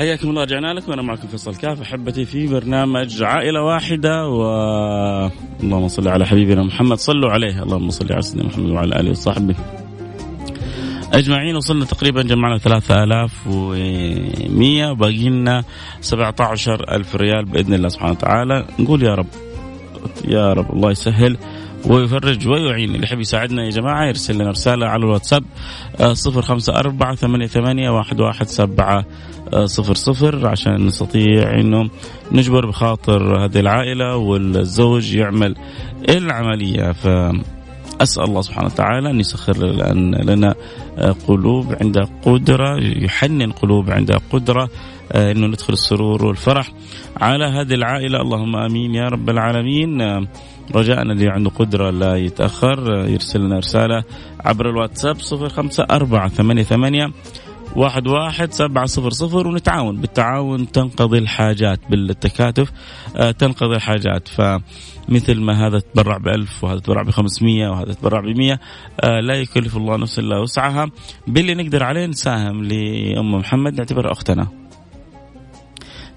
حياكم 0.00 0.30
الله 0.30 0.42
رجعنا 0.42 0.74
لكم. 0.74 0.90
وأنا 0.90 1.02
معكم 1.02 1.28
فيصل 1.28 1.56
كاف. 1.56 1.80
أحبتي 1.80 2.24
في 2.24 2.46
برنامج 2.46 3.22
عائلة 3.22 3.62
واحدة 3.62 4.28
و 4.28 4.42
اللهم 5.62 5.88
صل 5.88 6.08
على 6.08 6.26
حبيبنا 6.26 6.62
محمد. 6.62 6.96
صلوا 6.96 7.30
عليه. 7.30 7.62
اللهم 7.62 7.90
صل 7.90 8.12
على 8.12 8.22
سيدنا 8.22 8.44
محمد 8.44 8.70
وعلى 8.70 9.00
آله 9.00 9.10
وصحبه. 9.10 9.54
أجمعين 11.12 11.56
وصلنا 11.56 11.84
تقريبا 11.84 12.22
جمعنا 12.22 12.58
3100 12.58 14.90
وباقي 14.90 15.28
لنا 15.28 15.64
17000 16.00 17.16
ريال 17.16 17.44
بإذن 17.44 17.74
الله 17.74 17.88
سبحانه 17.88 18.12
وتعالى. 18.12 18.64
نقول 18.78 19.02
يا 19.02 19.14
رب 19.14 19.26
يا 20.28 20.52
رب 20.52 20.72
الله 20.72 20.90
يسهل. 20.90 21.36
ويفرج 21.86 22.48
ويعين. 22.48 22.94
اللي 22.94 23.04
يحب 23.04 23.20
يساعدنا 23.20 23.64
يا 23.64 23.70
جماعة 23.70 24.06
يرسل 24.06 24.34
لنا 24.34 24.50
رسالة 24.50 24.86
على 24.86 25.04
الواتساب 25.04 25.44
آه، 26.00 26.12
صفر 26.12 26.42
خمسة 26.42 26.76
أربعة 26.76 27.14
ثمانية, 27.14 27.46
ثمانية 27.46 27.90
واحد, 27.90 28.20
واحد 28.20 28.46
سبعة 28.46 29.04
آه، 29.54 29.66
صفر 29.66 29.94
صفر 29.94 30.48
عشان 30.48 30.86
نستطيع 30.86 31.60
أنه 31.60 31.90
نجبر 32.32 32.66
بخاطر 32.66 33.44
هذه 33.44 33.60
العائلة 33.60 34.16
والزوج 34.16 35.14
يعمل 35.14 35.56
العملية. 36.08 36.92
ف 36.92 37.08
أسأل 38.02 38.24
الله 38.24 38.40
سبحانه 38.40 38.66
وتعالى 38.66 39.10
أن 39.10 39.20
يسخر 39.20 39.66
لنا 40.24 40.54
آه، 40.98 41.14
قلوب 41.28 41.74
عندها 41.80 42.08
قدرة 42.22 42.76
يحنن 42.80 43.52
قلوب 43.52 43.90
عندها 43.90 44.20
قدرة 44.32 44.68
أنه 45.14 45.46
ندخل 45.46 45.72
السرور 45.72 46.26
والفرح 46.26 46.72
على 47.16 47.44
هذه 47.44 47.74
العائلة. 47.74 48.20
اللهم 48.20 48.56
آمين 48.56 48.94
يا 48.94 49.08
رب 49.08 49.30
العالمين. 49.30 50.00
رجاءنا 50.74 51.12
اللي 51.12 51.28
عنده 51.28 51.50
قدرة 51.50 51.90
لا 51.90 52.16
يتأخر. 52.16 53.08
يرسل 53.08 53.40
لنا 53.40 53.58
رسالة 53.58 54.04
عبر 54.44 54.70
الواتساب 54.70 55.20
صفر 55.20 55.48
خمسة 55.48 55.86
أربعة 55.90 56.28
ثمانية 56.28 56.62
ثمانية 56.62 57.10
واحد 57.76 58.06
واحد 58.06 58.52
سبعة 58.52 58.86
صفر 58.86 59.10
صفر 59.10 59.46
ونتعاون. 59.46 60.00
بالتعاون 60.00 60.72
تنقضي 60.72 61.18
الحاجات 61.18 61.80
بالتكاتف 61.90 62.72
آه 63.16 63.30
تنقضي 63.30 63.76
الحاجات. 63.76 64.28
فمثل 64.28 65.40
ما 65.40 65.66
هذا 65.66 65.78
تبرع 65.78 66.16
بألف 66.16 66.64
وهذا 66.64 66.78
تبرع 66.78 67.02
بخمسمية 67.02 67.68
وهذا 67.68 67.92
تبرع 67.92 68.20
بمية 68.20 68.60
آه 69.00 69.20
لا 69.20 69.34
يكلف 69.34 69.76
الله 69.76 69.96
نفسا 69.96 70.22
إلا 70.22 70.38
وسعها. 70.38 70.90
باللي 71.26 71.54
نقدر 71.54 71.82
عليه 71.82 72.06
نساهم 72.06 72.64
لأم 72.64 73.34
محمد 73.34 73.74
نعتبرها 73.74 74.12
أختنا. 74.12 74.46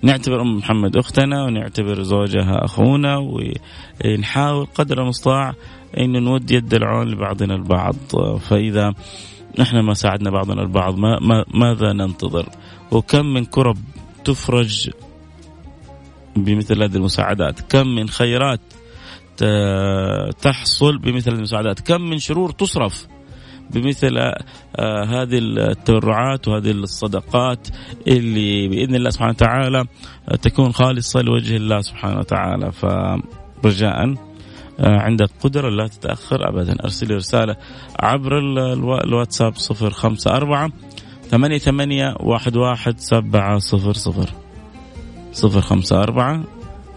نعتبر 0.02 0.42
أم 0.42 0.58
محمد 0.58 0.98
أختنا 0.98 1.44
ونعتبر 1.44 2.04
زوجها 2.04 2.66
أخونا 2.66 3.18
ونحاول 3.18 4.66
قدر 4.66 5.02
المستطاع 5.02 5.54
انه 5.98 6.20
نود 6.20 6.52
يد 6.52 6.74
العون 6.74 7.08
لبعضنا 7.08 7.56
البعض. 7.56 7.96
فإذا 8.40 8.94
إحنا 9.62 9.82
ما 9.82 9.94
ساعدنا 9.94 10.30
بعضنا 10.30 10.62
البعض 10.62 10.98
ما, 10.98 11.20
ما 11.20 11.46
ماذا 11.54 11.94
ننتظر؟ 11.94 12.50
وكم 12.92 13.26
من 13.26 13.46
كرب 13.46 13.78
تفرج 14.26 14.90
بمثل 16.36 16.84
هذه 16.84 16.96
المساعدات؟ 16.96 17.62
كم 17.62 17.88
من 17.88 18.10
خيرات 18.10 18.60
تحصل 20.42 20.98
بمثل 20.98 21.32
هذه 21.32 21.38
المساعدات؟ 21.38 21.80
كم 21.80 22.02
من 22.02 22.20
شرور 22.20 22.52
تصرف 22.52 23.08
بمثل 23.72 24.18
آه، 24.18 25.04
هذه 25.06 25.38
التبرعات 25.38 26.48
وهذه 26.48 26.72
الصدقات 26.72 27.68
اللي 28.08 28.68
بإذن 28.68 28.96
الله 28.96 29.10
سبحانه 29.10 29.32
وتعالى 29.32 29.86
تكون 30.42 30.72
خالصة 30.72 31.22
لوجه 31.22 31.56
الله 31.56 31.82
سبحانه 31.82 32.20
وتعالى. 32.20 32.72
فرجاء 32.72 34.16
عندك 34.80 35.30
قدرة 35.44 35.70
لا 35.70 35.88
تتأخر 35.88 36.50
أبدا. 36.50 36.84
أرسل 36.84 37.16
رسالة 37.16 37.56
عبر 38.00 38.40
الواتساب 39.04 39.56
صفر 39.56 39.90
خمسة 39.90 40.32
أربعة 40.32 40.72
ثمانية 41.24 41.58
ثمانية 41.58 42.16
واحد 42.20 42.58
واحد 42.58 43.00
سبعة 43.00 43.58
صفر 43.58 43.94
صفر. 43.94 44.30
صفر 45.32 45.62
خمسة 45.62 46.04
أربعة 46.04 46.44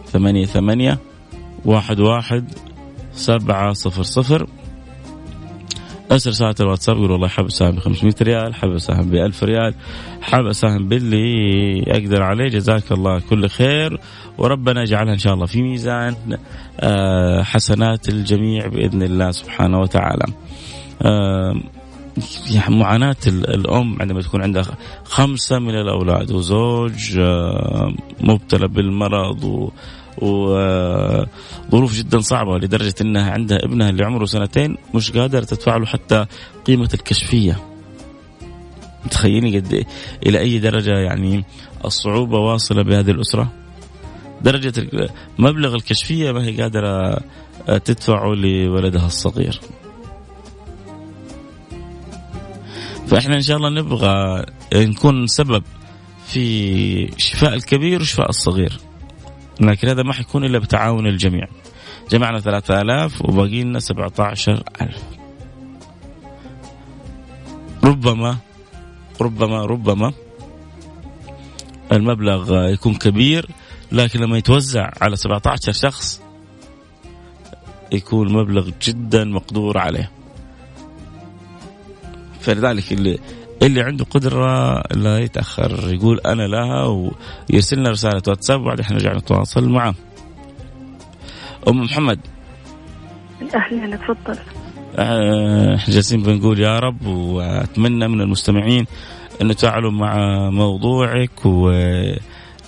ثمانية 0.06 0.46
ثمانية 0.46 0.98
واحد 1.64 2.00
واحد 2.00 2.44
سبعة 3.12 3.72
صفر 3.72 4.02
صفر. 4.02 4.46
ارسل 6.12 6.30
رسالة 6.30 6.54
الواتساب 6.60 6.96
يقول 6.96 7.10
والله 7.10 7.28
حاب 7.28 7.46
أساهم 7.46 7.74
ب 7.74 7.78
500 7.78 8.14
ريال 8.22 8.54
حاب 8.54 8.70
أساهم 8.70 9.10
ب 9.10 9.14
1000 9.14 9.44
ريال 9.44 9.74
حاب 10.22 10.46
أساهم 10.46 10.88
باللي 10.88 11.82
أقدر 11.88 12.22
عليه. 12.22 12.48
جزاك 12.48 12.92
الله 12.92 13.20
كل 13.20 13.48
خير. 13.48 14.00
وربنا 14.38 14.82
يجعلها 14.82 15.12
إن 15.12 15.18
شاء 15.18 15.34
الله 15.34 15.46
في 15.46 15.62
ميزان 15.62 16.14
آه، 16.80 17.42
حسنات 17.42 18.08
الجميع 18.08 18.66
بإذن 18.66 19.02
الله 19.02 19.30
سبحانه 19.30 19.80
وتعالى. 19.80 20.26
يعني 22.50 22.76
معاناة 22.76 23.16
الأم 23.26 23.96
عندما 24.00 24.22
تكون 24.22 24.42
عندها 24.42 24.64
خمسة 25.04 25.58
من 25.58 25.74
الأولاد 25.74 26.32
وزوج 26.32 27.18
آه، 27.18 27.94
مبتلى 28.20 28.68
بالمرض 28.68 29.70
وظروف 30.18 31.94
جدا 31.94 32.20
صعبة 32.20 32.58
لدرجة 32.58 32.94
أنها 33.00 33.30
عندها 33.30 33.64
ابنها 33.64 33.90
اللي 33.90 34.04
عمره 34.04 34.24
سنتين 34.24 34.76
مش 34.94 35.10
قادرة 35.10 35.44
تدفع 35.44 35.76
له 35.76 35.86
حتى 35.86 36.26
قيمة 36.66 36.90
الكشفية 36.94 37.58
تخيلي 39.10 39.58
قد 39.58 39.72
إيه؟ 39.72 39.86
إلى 40.26 40.38
أي 40.38 40.58
درجة 40.58 40.98
يعني 40.98 41.44
الصعوبة 41.84 42.38
واصلة 42.38 42.82
بهذه 42.82 43.10
الأسرة 43.10 43.52
درجة 44.42 44.72
مبلغ 45.38 45.74
الكشفية 45.74 46.32
ما 46.32 46.44
هي 46.44 46.62
قادرة 46.62 47.20
تدفعه 47.66 48.34
لولدها 48.34 49.06
الصغير. 49.06 49.60
فإحنا 53.06 53.36
إن 53.36 53.42
شاء 53.42 53.56
الله 53.56 53.70
نبغى 53.70 54.44
نكون 54.74 55.26
سبب 55.26 55.62
في 56.26 57.18
شفاء 57.18 57.54
الكبير 57.54 58.00
وشفاء 58.00 58.28
الصغير. 58.28 58.72
لكن 59.60 59.88
هذا 59.88 60.02
ما 60.02 60.12
حيكون 60.12 60.44
إلا 60.44 60.58
بتعاون 60.58 61.06
الجميع. 61.06 61.46
جمعنا 62.10 62.40
3000 62.40 63.22
وباقي 63.22 63.62
لنا 63.62 63.78
17000 63.78 65.02
ربما 67.84 68.36
ربما 69.20 69.64
ربما 69.64 70.12
المبلغ 71.92 72.68
يكون 72.68 72.94
كبير 72.94 73.48
لكن 73.92 74.20
لما 74.20 74.38
يتوزع 74.38 74.90
على 75.00 75.16
17 75.16 75.72
شخص 75.72 76.22
يكون 77.92 78.32
مبلغ 78.32 78.70
جدا 78.82 79.24
مقدور 79.24 79.78
عليه. 79.78 80.10
فلذلك 82.40 82.92
اللي 82.92 83.18
اللي 83.62 83.82
عنده 83.82 84.04
قدرة 84.04 84.82
لا 84.94 85.18
يتأخر 85.18 85.92
يقول 85.94 86.20
أنا 86.26 86.42
لها 86.42 86.84
ويرسل 87.50 87.78
لنا 87.78 87.90
رسالة 87.90 88.22
واتساب 88.28 88.60
وبعدين 88.60 88.86
نرجع 88.90 89.12
نتواصل 89.12 89.68
معه. 89.68 89.94
أم 91.68 91.80
محمد. 91.80 92.20
أهلا 93.54 93.96
تفضل. 93.96 94.38
آه، 94.98 95.74
إحنا 95.74 95.94
جالسين 95.94 96.22
بنقول 96.22 96.60
يا 96.60 96.78
رب 96.78 97.06
وأتمنى 97.06 98.08
من 98.08 98.20
المستمعين 98.20 98.86
انه 99.42 99.52
تعالوا 99.54 99.90
مع 99.90 100.16
موضوعك 100.50 101.46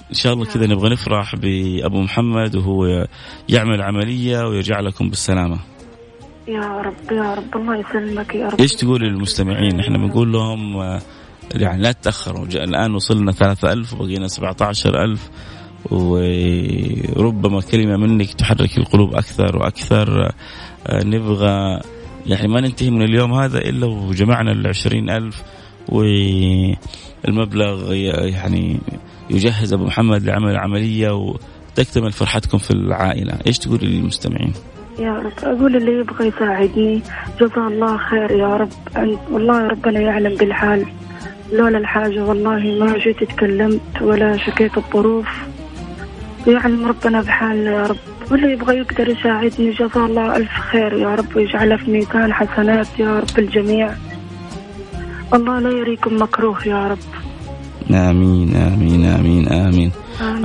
وان 0.08 0.14
شاء 0.14 0.32
الله 0.32 0.44
كذا 0.44 0.66
نبغى 0.66 0.90
نفرح 0.90 1.36
بأبو 1.36 2.00
محمد 2.00 2.56
وهو 2.56 3.06
يعمل 3.48 3.82
عملية 3.82 4.48
ويرجع 4.48 4.80
لكم 4.80 5.08
بالسلامة. 5.08 5.58
يا 6.48 6.60
رب 6.60 7.12
يا 7.12 7.34
رب 7.34 7.56
الله 7.56 7.76
يسلمك 7.76 8.34
يا 8.34 8.48
رب 8.48 8.60
إيش 8.60 8.72
تقول 8.72 9.02
للمستمعين؟ 9.02 9.80
إحنا 9.80 9.98
بنقول 9.98 10.32
لهم 10.32 10.76
آه، 10.76 11.00
يعني 11.54 11.82
لا 11.82 11.92
تتأخروا 11.92 12.44
الآن 12.44 12.94
وصلنا 12.94 13.32
3000 13.32 13.92
وبقينا 13.92 14.28
17000 14.28 15.30
وربما 15.90 17.60
كلمة 17.60 17.96
منك 17.96 18.34
تحرك 18.34 18.78
القلوب 18.78 19.14
أكثر 19.14 19.56
وأكثر 19.56 20.32
آه، 20.86 21.04
نبغى 21.04 21.80
يعني 22.26 22.48
ما 22.48 22.60
ننتهي 22.60 22.90
من 22.90 23.02
اليوم 23.02 23.32
هذا 23.32 23.58
إلا 23.58 23.86
وجمعنا 23.86 24.52
ال 24.52 24.66
ألف 25.10 25.42
والمبلغ 25.88 26.74
يعني 27.94 28.80
يجهز 29.30 29.72
أبو 29.72 29.84
محمد 29.84 30.24
لعمل 30.24 30.50
العملية 30.50 31.10
وتكتمل 31.10 32.12
فرحتكم 32.12 32.58
في 32.58 32.70
العائلة، 32.70 33.38
إيش 33.46 33.58
تقولي 33.58 33.86
للمستمعين؟ 33.86 34.52
يا 34.98 35.12
رب 35.12 35.32
أقول 35.42 35.76
اللي 35.76 36.00
يبغى 36.00 36.28
يساعدني. 36.28 37.02
جزاه 37.40 37.68
الله 37.68 37.96
خير 37.96 38.30
يا 38.30 38.56
رب. 38.56 38.68
والله 39.30 39.66
ربنا 39.66 40.00
يعلم 40.00 40.34
بالحال. 40.34 40.86
لولا 41.52 41.78
الحاجة 41.78 42.24
والله 42.24 42.58
ما 42.58 42.98
جيت 42.98 43.24
تكلمت 43.24 44.02
ولا 44.02 44.36
شكيت 44.36 44.76
الظروف. 44.76 45.28
يعلم 46.46 46.86
ربنا 46.86 47.20
بحالنا 47.20 47.70
يا 47.70 47.86
رب. 47.86 47.96
واللي 48.30 48.52
يبغى 48.52 48.76
يقدر 48.76 49.08
يساعدني 49.08 49.70
جزاه 49.70 50.06
الله 50.06 50.36
ألف 50.36 50.50
خير 50.50 50.92
يا 50.92 51.14
رب. 51.14 51.36
ويجعله 51.36 51.76
في 51.76 51.90
ميزان 51.90 52.32
حسنات 52.32 52.98
يا 52.98 53.20
رب 53.20 53.38
الجميع. 53.38 53.90
الله 55.34 55.58
لا 55.58 55.70
يريكم 55.70 56.22
مكروه 56.22 56.68
يا 56.68 56.88
رب. 56.88 56.98
آمين 57.90 58.56
آمين 58.56 59.04
آمين 59.04 59.48
آمين, 59.48 59.48
آمين. 59.48 59.90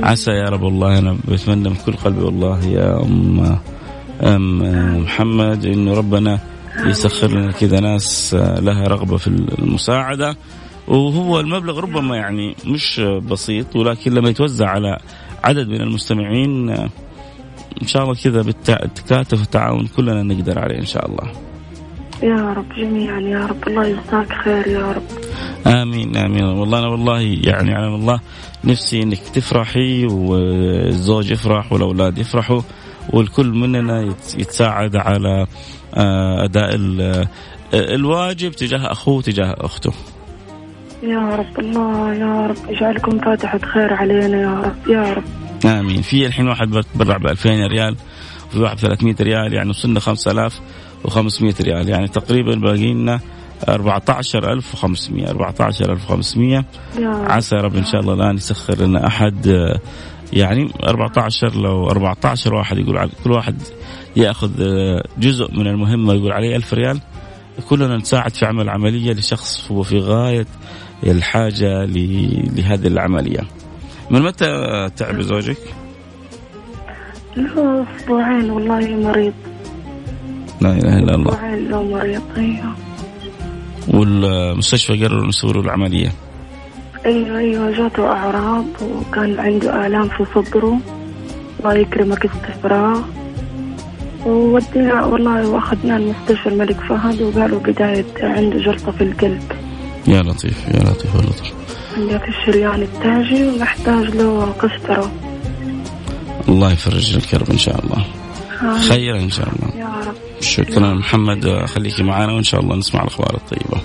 عسى 0.04 0.30
يا 0.30 0.48
رب 0.48 0.62
والله 0.62 0.98
أنا 0.98 1.16
بتمنى 1.28 1.68
من 1.68 1.76
كل 1.86 1.92
قلبي 1.92 2.22
والله 2.22 2.64
يا 2.66 3.02
أم 3.02 3.58
أم 4.22 4.58
محمد 5.02 5.64
إنه 5.66 5.94
ربنا 5.94 6.38
يسخر 6.86 7.30
لنا 7.30 7.52
كذا 7.52 7.80
ناس 7.80 8.34
لها 8.34 8.82
رغبة 8.88 9.16
في 9.16 9.28
المساعدة 9.58 10.36
وهو 10.88 11.40
المبلغ 11.40 11.80
ربما 11.80 12.16
يعني 12.16 12.54
مش 12.66 13.00
بسيط 13.00 13.76
ولكن 13.76 14.12
لما 14.14 14.28
يتوزع 14.30 14.66
على 14.68 14.98
عدد 15.44 15.68
من 15.68 15.80
المستمعين 15.80 16.70
إن 17.82 17.86
شاء 17.86 18.02
الله 18.02 18.14
كذا 18.14 18.42
بالتكاتف 18.42 19.38
والتعاون 19.40 19.86
كلنا 19.96 20.22
نقدر 20.22 20.58
عليه 20.58 20.78
إن 20.78 20.86
شاء 20.86 21.06
الله. 21.10 21.32
يا 22.24 22.52
رب 22.56 22.72
جميعا 22.76 23.20
يا 23.20 23.46
رب 23.46 23.68
الله 23.68 23.86
يجزاك 23.86 24.32
خير 24.32 24.66
يا 24.66 24.92
رب. 24.92 25.02
آمين 25.66 26.16
آمين 26.16 26.44
والله 26.44 26.78
أنا 26.78 26.88
والله 26.88 27.20
يعني 27.20 27.74
على 27.74 27.94
الله 27.94 28.20
نفسي 28.64 29.02
إنك 29.02 29.18
تفرحي 29.18 30.06
والزوج 30.06 31.30
يفرح 31.30 31.72
والأولاد 31.72 32.18
يفرحوا 32.18 32.60
والكل 33.10 33.46
مننا 33.46 34.14
يتساعد 34.38 34.96
على 34.96 35.46
آه، 35.94 36.44
أداء 36.44 36.70
الواجب 37.74 38.52
تجاه 38.52 38.92
أخوه 38.92 39.22
تجاه 39.22 39.56
أخته. 39.60 39.92
يا 41.02 41.36
رب 41.36 41.58
الله 41.58 42.14
يا 42.14 42.46
رب 42.46 42.56
يجعلكم 42.68 43.18
فاتحة 43.18 43.58
خير 43.58 43.94
علينا 43.94 44.40
يا 44.42 44.60
رب 44.60 44.88
يا 44.88 45.12
رب 45.12 45.24
آمين 45.66 46.02
في 46.02 46.26
الحين 46.26 46.48
واحد 46.48 46.70
بتبرع 46.70 47.16
ب 47.16 47.26
2000 47.26 47.66
ريال 47.66 47.96
وفي 48.50 48.58
واحد 48.58 48.78
300 48.78 49.14
ريال 49.20 49.54
يعني 49.54 49.70
وصلنا 49.70 50.00
5500 51.10 51.54
ريال. 51.60 51.88
يعني 51.88 52.08
تقريبا 52.08 52.54
باقي 52.54 52.94
لنا 52.94 53.20
14500 53.68 55.30
14500 55.30 56.64
عسى 57.02 57.56
رب 57.56 57.76
إن 57.76 57.84
شاء 57.84 58.00
الله 58.00 58.14
الان 58.14 58.36
يسخر 58.36 58.78
لنا 58.78 59.06
أحد. 59.06 59.46
يعني 60.32 60.70
14 60.84 61.56
لو 61.56 61.90
14 61.90 62.54
واحد 62.54 62.78
يقول 62.78 62.98
على 62.98 63.10
كل 63.24 63.32
واحد 63.32 63.62
يأخذ 64.16 64.50
جزء 65.18 65.52
من 65.52 65.66
المهمة 65.66 66.14
يقول 66.14 66.32
عليه 66.32 66.56
1000 66.56 66.74
ريال. 66.74 67.00
كلنا 67.68 67.96
نساعد 67.96 68.34
في 68.34 68.46
عمل 68.46 68.68
عملية 68.68 69.12
لشخص 69.12 69.72
هو 69.72 69.82
في 69.82 69.98
غاية 69.98 70.46
الحاجة 71.06 71.84
لهذه 71.84 72.86
العملية. 72.86 73.40
من 74.10 74.22
متى 74.22 74.46
تعب 74.96 75.20
زوجك؟ 75.20 75.58
له 77.36 77.86
أسبوعين 77.96 78.50
والله 78.50 78.96
مريض. 78.96 79.32
لا 80.60 80.72
إله 80.72 80.98
إلا 80.98 81.14
الله. 81.14 81.34
والمستشفى 83.88 85.04
قرروا 85.04 85.28
يسووا 85.28 85.62
العملية. 85.62 86.12
أيوه 87.06 87.38
أيوه 87.38 87.70
جاته 87.70 88.06
أعراض 88.06 88.64
وكان 88.82 89.40
عنده 89.40 89.86
آلام 89.86 90.08
في 90.08 90.24
صدره. 90.34 90.78
الله 91.60 91.74
يكرمك 91.74 92.26
استفراغ 92.26 93.00
وودينا 94.26 95.04
والله 95.04 95.48
وأخذنا 95.48 95.96
المستشفى 95.96 96.48
الملك 96.48 96.80
فهد 96.80 97.22
وقالوا 97.22 97.60
بداية 97.60 98.04
عنده 98.20 98.58
جلطة 98.58 98.92
في 98.92 99.04
القلب. 99.04 99.52
يا 100.06 100.22
لطيف 100.22 100.68
يا 100.68 100.80
لطيف 100.80 101.16
والله. 101.16 101.34
عندك 101.96 102.28
الشريان 102.28 102.82
التاجي 102.82 103.48
ونحتاج 103.48 104.04
له 104.04 104.44
قسطرة. 104.44 105.12
الله 106.48 106.72
يفرج 106.72 107.16
الكرب 107.16 107.50
إن 107.50 107.58
شاء 107.58 107.84
الله. 107.84 108.04
خير 108.72 109.16
إن 109.16 109.30
شاء 109.30 109.48
الله. 109.48 109.76
يا 109.76 110.08
رب. 110.08 110.14
شكرا. 110.40 110.94
محمد 110.94 111.64
خليكي 111.66 112.02
معنا 112.02 112.32
وإن 112.32 112.42
شاء 112.42 112.60
الله 112.60 112.76
نسمع 112.76 113.02
الأخبار 113.02 113.34
الطيبة. 113.34 113.80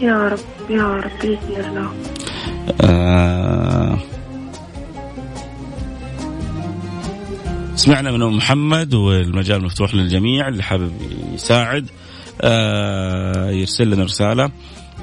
يا 0.00 0.28
رب 0.28 0.70
يا 0.70 0.86
رب 0.86 1.10
بإذن 1.22 1.64
الله. 1.68 1.90
آه 2.80 3.98
سمعنا 7.76 8.10
من 8.12 8.22
أم 8.22 8.36
محمد 8.36 8.94
والمجال 8.94 9.64
مفتوح 9.64 9.94
للجميع 9.94 10.48
اللي 10.48 10.62
حابب 10.62 10.92
يساعد 11.34 11.86
آه 12.40 13.50
يرسل 13.50 13.90
لنا 13.90 14.04
رسالة 14.04 14.50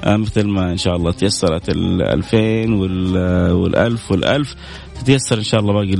آه 0.04 0.16
مثل 0.16 0.46
ما 0.46 0.72
إن 0.72 0.76
شاء 0.76 0.96
الله 0.96 1.12
تيسرت 1.12 1.68
ال 1.68 2.02
2000 2.02 2.74
وال 2.74 3.76
1000 3.76 4.10
وال 4.10 4.24
1000 4.24 4.54
تتيسر 5.00 5.38
إن 5.38 5.42
شاء 5.42 5.60
الله 5.60 5.72
باقي 5.72 5.94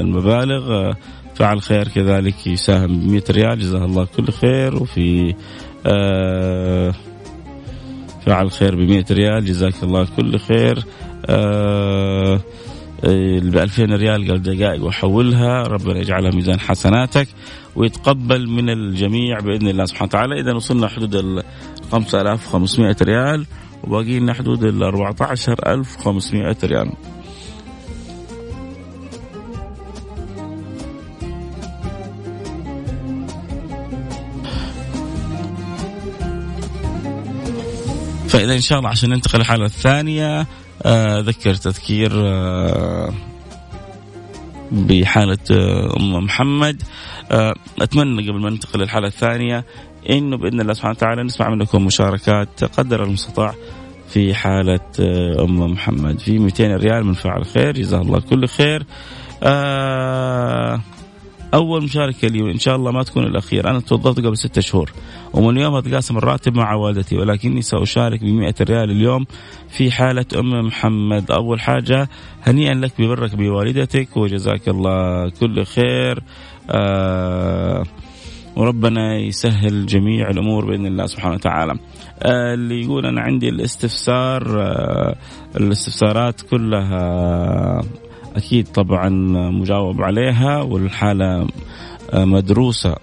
المبالغ 0.00 0.72
آه 0.72 0.96
فعل 1.38 1.62
خير 1.62 1.88
كذلك 1.88 2.46
يساهم 2.46 3.00
ب 3.00 3.10
100 3.10 3.22
ريال 3.30 3.58
جزاه 3.58 3.84
الله 3.84 4.04
كل 4.16 4.32
خير. 4.32 4.82
وفي 4.82 5.34
آه 5.86 6.94
فعل 8.26 8.50
خير 8.50 8.74
ب 8.74 8.78
100 8.78 9.04
ريال 9.10 9.44
جزاك 9.44 9.74
الله 9.82 10.06
كل 10.16 10.38
خير. 10.38 10.84
آه 11.26 12.40
ب 13.40 13.56
2000 13.56 13.84
ريال 13.84 14.30
قال 14.30 14.42
دقائق 14.42 14.84
وحولها. 14.84 15.62
ربنا 15.62 15.98
يجعلها 15.98 16.30
ميزان 16.34 16.60
حسناتك 16.60 17.28
ويتقبل 17.76 18.50
من 18.50 18.70
الجميع 18.70 19.38
بإذن 19.40 19.68
الله 19.68 19.84
سبحانه 19.84 20.08
وتعالى. 20.08 20.40
إذا 20.40 20.54
وصلنا 20.54 20.88
حدود 20.88 21.14
ال 21.14 21.42
5500 21.92 22.96
ريال 23.02 23.46
وباقي 23.84 24.18
لنا 24.18 24.34
حدود 24.34 24.64
ال 24.64 24.82
14500 24.82 26.56
ريال. 26.64 26.92
فاذا 38.28 38.54
إن 38.54 38.60
شاء 38.60 38.78
الله 38.78 38.90
عشان 38.90 39.10
ننتقل 39.10 39.38
للحاله 39.38 39.64
الثانية 39.64 40.46
آه، 40.82 41.20
أذكر 41.20 41.54
تذكير 41.54 42.12
آه، 42.14 43.12
بحالة 44.72 45.38
آه، 45.50 45.96
أم 45.96 46.24
محمد. 46.24 46.82
أتمنى 47.80 48.28
قبل 48.28 48.40
ما 48.40 48.50
ننتقل 48.50 48.80
للحالة 48.80 49.06
الثانية 49.06 49.64
إنه 50.10 50.36
بإذن 50.36 50.60
الله 50.60 50.72
سبحانه 50.72 50.94
وتعالى 50.94 51.22
نسمع 51.22 51.48
منكم 51.48 51.86
مشاركات 51.86 52.64
قدر 52.64 53.04
المستطاع 53.04 53.54
في 54.08 54.34
حالة 54.34 54.80
أم 55.40 55.72
محمد. 55.72 56.18
في 56.18 56.38
200 56.38 56.76
ريال 56.76 57.06
من 57.06 57.12
فعل 57.12 57.44
خير 57.44 57.72
جزاه 57.72 58.00
الله 58.00 58.20
كل 58.20 58.48
خير. 58.48 58.86
أول 61.54 61.82
مشاركة 61.82 62.28
لي 62.28 62.42
وإن 62.42 62.58
شاء 62.58 62.76
الله 62.76 62.90
ما 62.90 63.02
تكون 63.02 63.24
الأخير. 63.24 63.70
أنا 63.70 63.80
توظفت 63.80 64.20
قبل 64.20 64.36
ستة 64.36 64.60
شهور 64.60 64.92
ومن 65.32 65.56
اليوم 65.56 65.74
أتقاسم 65.74 66.18
الراتب 66.18 66.54
مع 66.56 66.74
والدتي 66.74 67.16
ولكني 67.16 67.62
سأشارك 67.62 68.20
ب 68.22 68.52
ريال 68.60 68.90
اليوم 68.90 69.26
في 69.68 69.90
حالة 69.90 70.26
أم 70.38 70.66
محمد. 70.66 71.30
أول 71.30 71.60
حاجة 71.60 72.08
هنيئا 72.42 72.74
لك 72.74 72.92
ببرك 73.00 73.34
بوالدتك 73.34 74.16
وجزاك 74.16 74.68
الله 74.68 75.30
كل 75.30 75.64
خير. 75.64 76.22
آه 76.70 77.84
وربنا 78.56 79.16
يسهل 79.16 79.86
جميع 79.86 80.30
الأمور 80.30 80.64
بإذن 80.64 80.86
الله 80.86 81.06
سبحانه 81.06 81.34
وتعالى. 81.34 81.74
آه 82.22 82.54
اللي 82.54 82.82
يقول 82.82 83.06
أنا 83.06 83.20
عندي 83.20 83.48
الاستفسار 83.48 84.60
آه 84.62 85.16
الاستفسارات 85.56 86.40
كلها 86.40 87.80
أكيد 88.38 88.66
طبعا 88.66 89.08
مجاوب 89.50 90.02
عليها 90.02 90.62
والحالة 90.62 91.46
مدروسة 92.14 92.96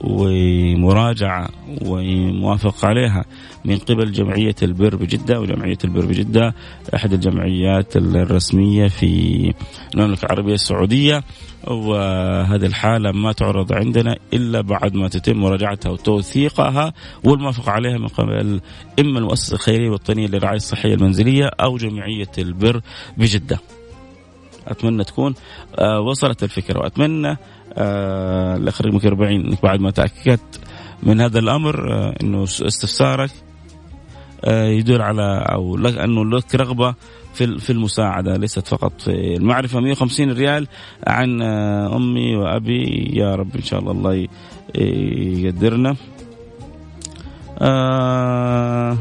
ومراجعة 0.00 1.48
وموافق 1.86 2.84
عليها 2.84 3.24
من 3.64 3.76
قبل 3.78 4.12
جمعية 4.12 4.54
البر 4.62 4.96
بجدة 4.96 5.40
وجمعية 5.40 5.78
البر 5.84 6.06
بجدة 6.06 6.54
أحد 6.94 7.12
الجمعيات 7.12 7.96
الرسمية 7.96 8.88
في 8.88 9.52
المملكة 9.94 10.24
العربية 10.24 10.54
السعودية. 10.54 11.22
وهذه 11.66 12.66
الحالة 12.66 13.12
ما 13.12 13.32
تعرض 13.32 13.72
عندنا 13.72 14.16
إلا 14.32 14.60
بعد 14.60 14.94
ما 14.94 15.08
تتم 15.08 15.36
مراجعتها 15.36 15.90
وتوثيقها 15.90 16.92
والموافقة 17.24 17.72
عليها 17.72 17.98
من 17.98 18.08
قبل 18.08 18.60
إما 19.00 19.18
المؤسسة 19.18 19.54
الخيرية 19.54 19.86
الوطنية 19.86 20.26
للرعاية 20.26 20.56
الصحية 20.56 20.94
المنزلية 20.94 21.46
أو 21.60 21.76
جمعية 21.76 22.32
البر 22.38 22.80
بجدة. 23.16 23.58
أتمنى 24.70 25.04
تكون 25.04 25.34
آه، 25.78 26.00
وصلت 26.00 26.42
الفكرة. 26.42 26.78
وأتمنى 26.78 27.36
آه 27.74 28.56
الاخ 28.56 28.82
رقمك 28.82 29.06
40 29.06 29.32
إنك 29.32 29.62
بعد 29.62 29.80
ما 29.80 29.90
تأكدت 29.90 30.60
من 31.02 31.20
هذا 31.20 31.38
الأمر 31.38 31.92
آه 31.92 32.14
إنه 32.22 32.44
استفسارك 32.44 33.30
آه 34.44 34.64
يدل 34.64 35.02
على 35.02 35.44
أو 35.52 35.76
لك 35.76 35.98
أنه 35.98 36.24
لك 36.24 36.54
رغبة 36.54 36.94
في 37.34 37.58
في 37.58 37.70
المساعدة 37.70 38.36
ليست 38.36 38.66
فقط 38.68 38.92
في 39.00 39.36
المعرفة. 39.36 39.80
150 39.80 40.32
ريال 40.32 40.66
عن 41.06 41.42
أمي 41.42 42.36
وأبي 42.36 43.10
يا 43.12 43.34
رب 43.34 43.56
إن 43.56 43.62
شاء 43.62 43.80
الله 43.80 43.92
الله 43.92 44.28
يقدرنا. 45.44 45.96
آه 47.58 48.96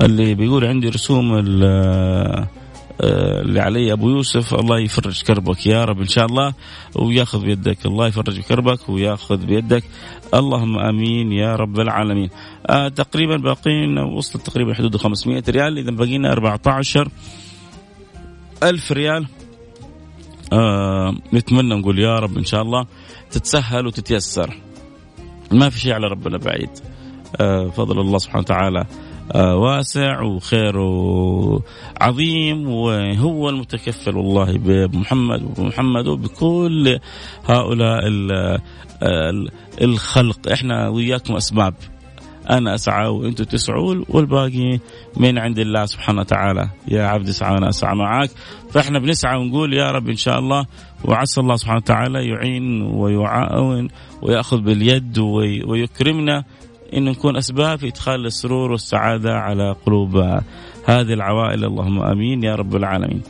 اللي 0.00 0.34
بيقول 0.34 0.64
عندي 0.64 0.88
رسوم 0.88 1.38
اللي 3.04 3.60
علي 3.60 3.92
أبو 3.92 4.10
يوسف 4.10 4.54
الله 4.54 4.78
يفرج 4.78 5.22
كربك. 5.22 5.66
يا 5.66 5.84
رب 5.84 6.00
إن 6.00 6.08
شاء 6.08 6.26
الله 6.26 6.54
ويأخذ 6.94 7.42
بيدك. 7.44 7.86
الله 7.86 8.06
يفرج 8.06 8.40
كربك 8.40 8.88
ويأخذ 8.88 9.36
بيدك. 9.36 9.84
اللهم 10.34 10.78
آمين 10.78 11.32
يا 11.32 11.56
رب 11.56 11.80
العالمين. 11.80 12.30
آه 12.66 12.88
تقريبا 12.88 13.36
باقين 13.36 13.98
وصلت 13.98 14.46
تقريبا 14.46 14.74
حدود 14.74 14.96
500 14.96 15.42
ريال. 15.48 15.78
اذا 15.78 15.90
بقينا 15.90 16.32
14 16.32 17.08
ألف 18.62 18.92
ريال. 18.92 19.26
آه 20.52 21.14
نتمنى 21.34 21.74
نقول 21.74 21.98
يا 21.98 22.18
رب 22.18 22.38
إن 22.38 22.44
شاء 22.44 22.62
الله 22.62 22.86
تتسهل 23.30 23.86
وتتيسر. 23.86 24.56
ما 25.50 25.70
في 25.70 25.80
شيء 25.80 25.92
على 25.92 26.06
ربنا 26.06 26.38
بعيد. 26.38 26.70
آه 27.40 27.68
فضل 27.68 28.00
الله 28.00 28.18
سبحانه 28.18 28.40
وتعالى. 28.40 28.80
آه، 28.80 28.86
واسع 29.34 30.22
وخيره 30.22 31.62
عظيم 32.00 32.68
وهو 32.68 33.48
المتكفل 33.48 34.16
والله 34.16 34.58
بمحمد 34.58 35.42
وبمحمد 35.42 36.06
وبكل 36.06 36.98
هؤلاء 37.44 38.00
الخلق. 39.82 40.52
إحنا 40.52 40.88
وياكم 40.88 41.36
أسباب. 41.36 41.74
أنا 42.50 42.74
أسعى 42.74 43.08
وأنتم 43.08 43.44
تسعوا 43.44 44.04
والباقي 44.08 44.78
من 45.16 45.38
عند 45.38 45.58
الله 45.58 45.86
سبحانه 45.86 46.20
وتعالى. 46.20 46.68
يا 46.88 47.02
عبد 47.02 47.28
اسعى 47.28 47.54
وأنا 47.54 47.68
أسعى 47.68 47.96
معك 47.96 48.30
فإحنا 48.70 48.98
بنسعى 48.98 49.38
ونقول 49.38 49.74
يا 49.74 49.90
رب 49.90 50.08
إن 50.08 50.16
شاء 50.16 50.38
الله 50.38 50.66
وعسى 51.04 51.40
الله 51.40 51.56
سبحانه 51.56 51.76
وتعالى 51.78 52.28
يعين 52.28 52.82
ويعاون 52.82 53.88
ويأخذ 54.22 54.60
باليد 54.60 55.18
ويكرمنا 55.66 56.44
إن 56.96 57.04
نكون 57.04 57.36
أسباب 57.36 57.78
في 57.78 57.88
إدخال 57.88 58.26
السرور 58.26 58.70
والسعادة 58.70 59.34
على 59.34 59.76
قلوب 59.86 60.16
هذه 60.86 61.12
العوائل 61.12 61.64
اللهم 61.64 62.02
آمين 62.02 62.42
يا 62.42 62.54
رب 62.54 62.76
العالمين. 62.76 63.22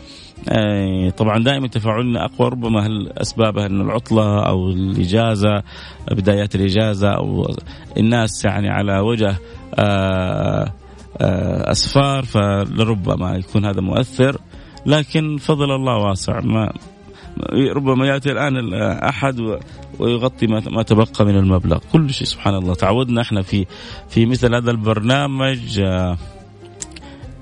طبعا 1.16 1.38
دائما 1.44 1.68
تفاعلنا 1.68 2.24
أقوى 2.24 2.48
ربما 2.48 2.88
اسبابها 3.16 3.66
ان 3.66 3.80
العطلة 3.80 4.46
أو 4.48 4.68
الإجازة 4.68 5.62
بدايات 6.10 6.54
الإجازة 6.54 7.08
أو 7.08 7.56
الناس 7.96 8.44
يعني 8.44 8.68
على 8.68 8.98
وجه 8.98 9.36
آه، 9.74 10.72
آه، 11.20 11.70
أسفار 11.70 12.24
فلربما 12.24 13.36
يكون 13.36 13.64
هذا 13.64 13.80
مؤثر 13.80 14.36
لكن 14.86 15.36
فضل 15.36 15.70
الله 15.70 15.96
واسع 15.96 16.40
ما 16.40 16.72
ربما 17.50 18.06
يأتي 18.06 18.32
الآن 18.32 18.74
احد 19.02 19.58
ويغطي 19.98 20.46
ما 20.46 20.82
تبقى 20.82 21.24
من 21.24 21.36
المبلغ. 21.36 21.78
كل 21.92 22.14
شيء 22.14 22.26
سبحان 22.26 22.54
الله. 22.54 22.74
تعودنا 22.74 23.22
إحنا 23.22 23.42
في 23.42 23.66
في 24.08 24.26
مثل 24.26 24.54
هذا 24.54 24.70
البرنامج 24.70 25.80
آه، 25.80 26.18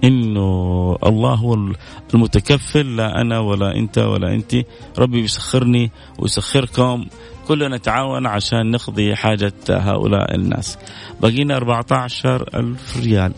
إنه 0.04 0.96
الله 1.06 1.34
هو 1.34 1.74
المتكفل 2.14 2.96
لا 2.96 3.20
أنا 3.20 3.38
ولا 3.38 3.76
أنت 3.76 3.98
ولا 3.98 4.34
انت. 4.34 4.56
ربي 4.98 5.20
يسخرني 5.20 5.90
ويسخركم. 6.18 7.06
كلنا 7.48 7.76
نتعاون 7.76 8.26
عشان 8.26 8.70
نقضي 8.70 9.16
حاجة 9.16 9.52
هؤلاء 9.70 10.34
الناس. 10.34 10.78
بقينا 11.20 11.56
14 11.56 12.48
ألف 12.54 12.96
ريال. 12.96 13.32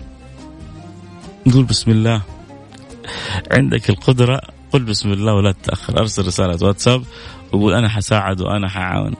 نقول 1.46 1.64
بسم 1.64 1.90
الله. 1.90 2.22
عندك 3.50 3.90
القدرة 3.90 4.40
قل 4.72 4.82
بسم 4.82 5.12
الله 5.12 5.34
ولا 5.34 5.52
تتأخر. 5.52 5.98
أرسل 5.98 6.26
رسالة 6.26 6.66
واتساب 6.66 7.04
وقول 7.52 7.74
أنا 7.74 7.88
حساعد 7.88 8.40
وأنا 8.40 8.68
حعاون. 8.68 9.14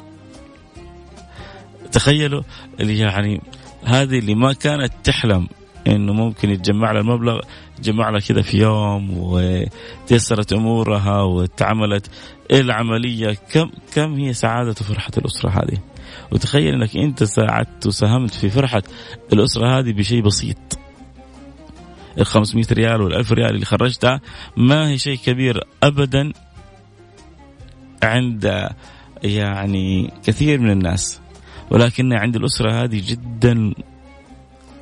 تخيلوا 1.93 2.43
اللي 2.81 2.99
يعني 2.99 3.41
هذه 3.85 4.19
اللي 4.19 4.35
ما 4.35 4.53
كانت 4.53 4.93
تحلم 5.05 5.49
إنه 5.87 6.13
ممكن 6.13 6.51
يتجمع 6.51 6.93
لها 6.93 7.01
المبلغ 7.01 7.41
جمع 7.83 8.11
لها 8.11 8.21
كذا 8.21 8.43
في 8.43 8.59
يوم 8.59 9.11
وتيسرت 9.17 10.53
أمورها 10.53 11.23
وتعملت 11.23 12.11
العملية 12.53 13.37
كم 13.53 13.71
كم 13.95 14.15
هي 14.15 14.33
سعادة 14.33 14.75
وفرحه 14.81 15.11
الأسرة 15.19 15.51
هذه؟ 15.51 15.79
وتخيل 16.33 16.75
إنك 16.75 16.97
أنت 16.97 17.25
ساعدت 17.25 17.87
وساهمت 17.87 18.35
في 18.35 18.51
فرحة 18.51 18.83
الأسرة 19.33 19.79
هذه 19.79 19.93
بشيء 19.93 20.23
بسيط. 20.23 20.82
ال 22.19 22.27
500 22.27 22.67
ريال 22.73 23.03
وال 23.03 23.15
1000 23.15 23.33
ريال 23.33 23.51
اللي 23.55 23.65
خرجتها 23.65 24.21
ما 24.57 24.89
هي 24.89 24.99
شيء 24.99 25.17
كبير 25.17 25.61
ابدا 25.83 26.33
عند 28.03 28.69
يعني 29.25 30.11
كثير 30.25 30.61
من 30.61 30.71
الناس 30.71 31.21
ولكن 31.71 32.13
عند 32.13 32.37
الأسرة 32.37 32.85
هذه 32.85 33.03
جدا 33.07 33.75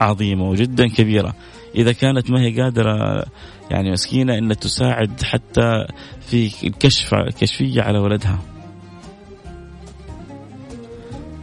عظيمة 0.00 0.48
وجدا 0.48 0.88
كبيرة. 0.88 1.34
إذا 1.74 1.92
كانت 1.92 2.30
ما 2.30 2.40
هي 2.40 2.60
قادرة 2.60 3.24
يعني 3.70 3.90
مسكينة 3.90 4.38
ان 4.38 4.56
تساعد 4.56 5.22
حتى 5.22 5.86
في 6.20 6.66
الكشف 6.66 7.14
كشفيه 7.14 7.82
على 7.82 7.98
ولدها. 7.98 8.38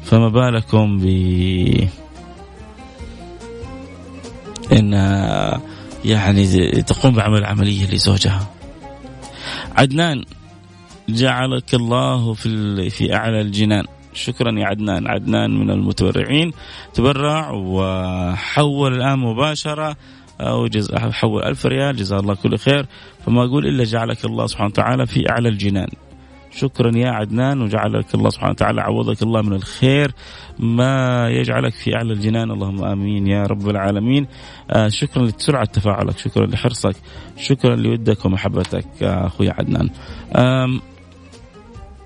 فما 0.03 0.29
بالكم 0.29 0.97
ب 0.97 1.05
إن 4.71 4.93
يعني 6.07 6.69
تقوم 6.81 7.13
بعمل 7.13 7.45
عملية 7.45 7.87
لزوجها. 7.91 8.47
عدنان 9.75 10.23
جعلك 11.09 11.73
الله 11.73 12.33
في 12.33 12.89
في 12.89 13.15
أعلى 13.15 13.41
الجنان. 13.41 13.85
شكرا 14.13 14.59
يا 14.59 14.65
عدنان. 14.65 15.07
عدنان 15.07 15.59
من 15.59 15.69
المتبرعين. 15.71 16.51
تبرع 16.93 17.51
وحول 17.51 18.93
الآن 18.93 19.19
مباشرة 19.19 19.97
أو 20.41 20.69
حول 20.93 21.43
ألف 21.43 21.65
ريال. 21.65 21.95
جزاه 21.95 22.19
الله 22.19 22.35
كل 22.35 22.57
خير. 22.57 22.85
فما 23.25 23.45
أقول 23.45 23.67
إلا 23.67 23.83
جعلك 23.83 24.25
الله 24.25 24.47
سبحانه 24.47 24.69
وتعالى 24.69 25.05
في 25.05 25.29
أعلى 25.29 25.49
الجنان. 25.49 25.89
شكرا 26.57 26.97
يا 26.97 27.09
عدنان 27.09 27.61
وجعلك 27.61 28.15
الله 28.15 28.29
سبحانه 28.29 28.51
وتعالى 28.51 28.81
عوضك 28.81 29.23
الله 29.23 29.41
من 29.41 29.53
الخير 29.53 30.11
ما 30.59 31.29
يجعلك 31.29 31.73
في 31.73 31.95
أعلى 31.95 32.13
الجنان. 32.13 32.51
اللهم 32.51 32.83
آمين 32.83 33.27
يا 33.27 33.43
رب 33.43 33.69
العالمين. 33.69 34.27
آه 34.71 34.87
شكرا 34.87 35.25
لسرعة 35.25 35.65
تفاعلك 35.65 36.17
شكرا 36.17 36.45
لحرصك 36.45 36.95
شكرا 37.37 37.75
لودك 37.75 38.25
ومحبتك 38.25 39.03
أخوي 39.03 39.49
عدنان. 39.49 39.89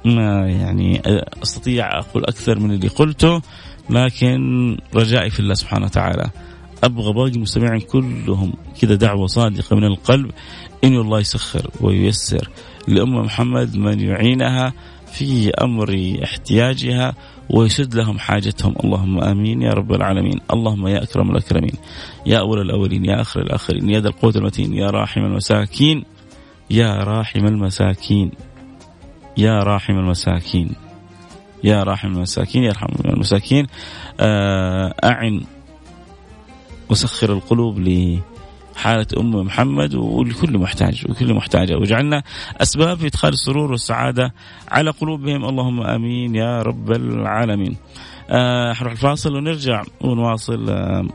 ما 0.06 0.50
يعني 0.50 1.02
أستطيع 1.44 2.00
أقول 2.00 2.24
أكثر 2.24 2.60
من 2.60 2.72
اللي 2.72 2.88
قلته 2.88 3.42
لكن 3.90 4.78
رجائي 4.96 5.30
في 5.30 5.40
الله 5.40 5.54
سبحانه 5.54 5.86
وتعالى. 5.86 6.30
أبغى 6.84 7.14
باقي 7.14 7.30
المستمعين 7.30 7.80
كلهم 7.80 8.54
كذا 8.82 8.96
دعوة 8.96 9.28
صادقة 9.28 9.76
من 9.76 9.84
القلب 9.84 10.32
إن 10.84 10.96
الله 10.96 11.20
يسخر 11.20 11.70
وييسر. 11.82 12.50
لأم 12.88 13.15
محمد 13.15 13.78
من 13.78 14.00
يعينها 14.00 14.74
في 15.12 15.50
أمر 15.50 16.17
احتياجها 16.24 17.13
ويسد 17.50 17.96
لهم 17.96 18.20
حاجتهم. 18.20 18.76
اللهم 18.84 19.24
آمين 19.24 19.62
يا 19.62 19.70
رب 19.70 19.91
العالمين. 19.91 20.39
اللهم 20.54 20.88
يا 20.88 21.04
أكرم 21.04 21.32
الأكرمين. 21.32 21.74
يا 22.26 22.39
أول 22.39 22.62
الأولين 22.62 23.06
يا 23.06 23.22
آخر 23.22 23.41
الآخرين. 23.41 23.89
يا 23.89 24.00
ذا 24.00 24.08
القوة 24.08 24.34
المتين. 24.36 24.74
يا 24.74 24.89
راحم 24.89 25.22
المساكين. 25.22 26.04
يا 26.70 27.04
راحم 27.04 27.46
المساكين. 27.46 28.32
يا 29.38 29.60
راحم 29.60 29.94
المساكين. 29.94 30.76
يا 31.63 31.84
راحم 31.84 32.08
المساكين. 32.08 32.63
يا 32.63 32.72
رحم 32.72 32.88
المساكين. 33.06 33.67
آه، 34.20 34.96
أعن. 35.04 35.41
وسخر 36.89 37.34
القلوب 37.34 37.80
لحالة 38.76 39.08
أم 39.18 39.36
محمد 39.36 39.96
ولكل 39.96 40.58
محتاج 40.58 41.06
وكل 41.10 41.34
محتاجة 41.34 41.78
وجعلنا 41.78 42.24
أسباب 42.62 42.98
في 42.98 43.08
إدخال 43.08 43.34
السرور 43.34 43.72
والسعادة 43.72 44.34
على 44.70 44.90
قلوبهم. 44.90 45.46
اللهم 45.46 45.82
آمين 45.82 46.36
يا 46.36 46.62
رب 46.62 46.92
العالمين. 46.92 47.76
آه 48.30 48.74
حنروح 48.74 48.92
الفاصل 48.92 49.36
ونرجع 49.36 49.84
ونواصل 50.02 50.70
آه 50.70 51.08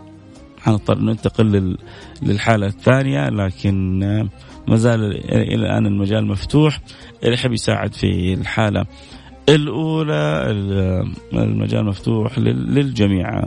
حنضطر 0.58 0.98
ننتقل 0.98 1.76
للحالة 2.22 2.66
الثانية 2.66 3.28
لكن 3.28 4.02
آه 4.02 4.28
ما 4.68 4.76
زال 4.76 5.00
إلى 5.32 5.54
الآن 5.54 5.86
المجال 5.86 6.26
مفتوح. 6.26 6.80
اللي 7.22 7.34
يحب 7.34 7.52
يساعد 7.52 7.94
في 7.94 8.34
الحالة 8.34 8.86
الأولى 9.48 10.42
المجال 11.32 11.84
مفتوح 11.84 12.38
للجميع. 12.38 13.42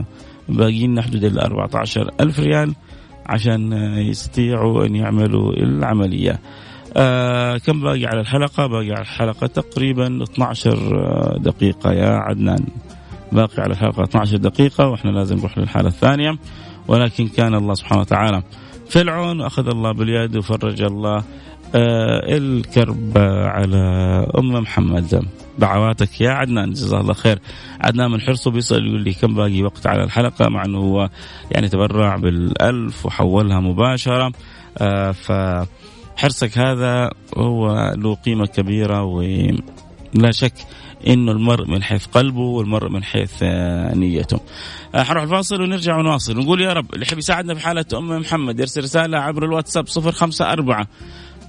باقي 0.48 0.86
لنا 0.86 1.02
حدود 1.02 1.24
ال 1.24 1.38
14 1.38 2.10
ألف 2.20 2.40
ريال. 2.40 2.74
عشان 3.30 3.72
يستطيعوا 3.96 4.86
أن 4.86 4.96
يعملوا 4.96 5.52
العملية. 5.52 6.40
آه 6.96 7.56
كم 7.56 7.80
باقي 7.80 8.06
على 8.06 8.20
الحلقة؟ 8.20 8.66
باقي 8.66 8.90
على 8.90 9.00
الحلقة 9.00 9.46
تقريبا 9.46 10.22
12 10.22 11.38
دقيقة 11.38 11.92
يا 11.92 12.10
عدنان. 12.10 12.66
باقي 13.32 13.62
على 13.62 13.72
الحلقة 13.72 14.04
12 14.04 14.36
دقيقة 14.36 14.88
وإحنا 14.88 15.10
لازم 15.10 15.36
نروح 15.36 15.58
للحالة 15.58 15.88
الثانية. 15.88 16.38
ولكن 16.88 17.28
كان 17.28 17.54
الله 17.54 17.74
سبحانه 17.74 18.00
وتعالى 18.00 18.42
في 18.88 19.00
العون 19.00 19.40
أخذ 19.40 19.68
الله 19.68 19.92
باليد 19.92 20.36
وفرج 20.36 20.82
الله. 20.82 21.16
آه 21.16 21.24
الكرب 21.74 23.18
على 23.46 23.76
أم 24.38 24.52
محمد. 24.52 25.22
دعواتك 25.58 26.20
يا 26.20 26.30
عدنان 26.30 26.72
جزاه 26.72 27.00
الله 27.00 27.14
خير. 27.14 27.38
عدنان 27.80 28.10
من 28.10 28.20
حرصه 28.20 28.50
بيسأل 28.50 28.86
يقول 28.86 29.00
لي 29.00 29.12
كم 29.12 29.34
باقي 29.34 29.62
وقت 29.62 29.86
على 29.86 30.04
الحلقة 30.04 30.48
مع 30.48 30.64
أنه 30.64 30.78
هو 30.78 31.08
يعني 31.50 31.68
تبرع 31.68 32.16
بالألف 32.16 33.06
وحولها 33.06 33.60
مباشرة. 33.60 34.32
آه 34.78 35.12
فحرصك 35.12 36.58
هذا 36.58 37.10
هو 37.36 37.92
له 37.96 38.14
قيمة 38.14 38.46
كبيرة 38.46 39.02
ولا 39.02 40.30
شك 40.30 40.54
إنه 41.06 41.32
المرء 41.32 41.66
من 41.66 41.82
حيث 41.82 42.06
قلبه 42.06 42.40
والمرء 42.40 42.88
من 42.88 43.04
حيث 43.04 43.32
آه، 43.42 43.94
نيته. 43.94 44.40
آه، 44.94 45.02
حنروح 45.02 45.22
الفاصل 45.22 45.62
ونرجع 45.62 45.96
ونواصل. 45.98 46.38
ونقول 46.38 46.60
يا 46.60 46.72
رب 46.72 46.94
اللي 46.94 47.06
يحب 47.06 47.18
يساعدنا 47.18 47.54
في 47.54 47.60
حالة 47.60 47.84
أم 47.94 48.08
محمد 48.18 48.60
يرسل 48.60 48.82
رسالة 48.82 49.18
عبر 49.18 49.44
الواتساب 49.44 49.88
054 49.88 50.86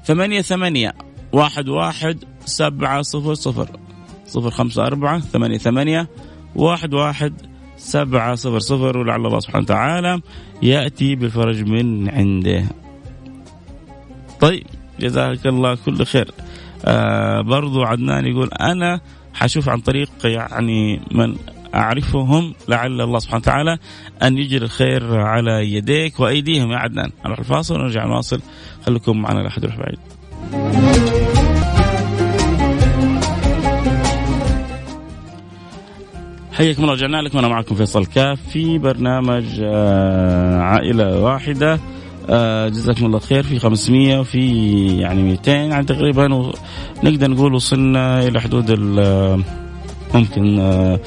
ثمانية 0.03 0.41
ثمانية 0.41 0.93
واحد 1.31 1.69
واحد 1.69 2.23
سبعة 2.45 3.01
صفر 3.01 3.33
صفر. 3.33 3.67
صفر 4.25 4.49
خمسة 4.49 4.87
أربعة 4.87 5.19
ثمانية 5.19 5.57
ثمانية 5.57 6.09
واحد 6.55 6.93
واحد 6.93 7.33
سبعة 7.77 8.35
صفر 8.35 8.59
صفر. 8.59 8.97
ولعل 8.97 9.25
الله 9.25 9.39
سبحانه 9.39 9.63
وتعالى 9.63 10.21
يأتي 10.61 11.15
بالفرج 11.15 11.63
من 11.63 12.09
عنده. 12.09 12.65
طيب 14.39 14.63
جزاك 14.99 15.47
الله 15.47 15.75
كل 15.75 16.05
خير. 16.05 16.31
آه 16.85 17.41
برضو 17.41 17.83
عدنان 17.83 18.25
يقول 18.25 18.49
أنا 18.53 19.01
حشوف 19.33 19.69
عن 19.69 19.79
طريق 19.79 20.09
يعني 20.23 21.01
من 21.11 21.35
أعرفهم 21.75 22.53
لعل 22.67 23.01
الله 23.01 23.19
سبحانه 23.19 23.41
وتعالى 23.41 23.77
أن 24.23 24.37
يجري 24.37 24.65
الخير 24.65 25.19
على 25.19 25.73
يديك 25.73 26.19
وأيديهم. 26.19 26.71
يا 26.71 26.77
عدنان 26.77 27.11
نروح 27.25 27.39
الفاصل 27.39 27.75
ونرجع 27.75 28.05
نواصل 28.05 28.41
خليكم 28.85 29.21
معنا 29.21 29.39
لا 29.39 29.47
أحد 29.47 29.63
يروح 29.63 29.77
بعيد. 29.77 29.99
حياكم 36.53 36.81
الله 36.83 36.93
رجعنا 36.93 37.21
لكم. 37.21 37.37
أنا 37.37 37.47
معكم 37.47 37.75
فيصل 37.75 38.05
كاف 38.05 38.39
في 38.49 38.77
برنامج 38.77 39.45
آه، 39.63 40.59
عائلة 40.61 41.19
واحدة. 41.21 41.79
آه، 42.29 42.67
جزاكم 42.69 43.05
الله 43.05 43.19
خير. 43.19 43.43
في 43.43 43.59
500 43.59 44.19
وفي 44.19 44.87
يعني 44.97 45.23
200 45.23 45.51
يعني 45.51 45.85
تقريبا 45.85 46.27
نقدر 47.03 47.29
نقول 47.29 47.53
وصلنا 47.53 48.27
إلى 48.27 48.41
حدود 48.41 48.71
ممكن 50.13 50.59
آه، 50.59 50.99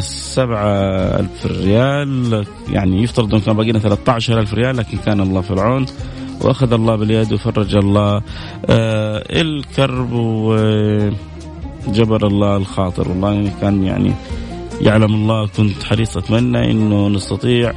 سبعة 0.00 0.72
ألف 1.20 1.46
ريال. 1.46 2.46
يعني 2.68 3.02
يفترض 3.02 3.34
أن 3.34 3.40
كان 3.40 3.56
باقينا 3.56 3.78
13 3.78 4.40
ألف 4.40 4.54
ريال 4.54 4.76
لكن 4.76 4.98
كان 4.98 5.20
الله 5.20 5.40
في 5.40 5.50
العون. 5.50 5.86
وأخذ 6.40 6.72
الله 6.72 6.96
باليد 6.96 7.32
وفرج 7.32 7.76
الله. 7.76 8.22
الكرب 9.30 10.12
وجبر 11.86 12.26
الله 12.26 12.56
الخاطر. 12.56 13.08
والله 13.08 13.52
كان 13.60 13.84
يعني 13.84 14.12
يعلم 14.80 15.14
الله 15.14 15.46
كنت 15.46 15.82
حريص 15.82 16.16
أتمنى 16.16 16.70
أنه 16.70 17.08
نستطيع. 17.08 17.72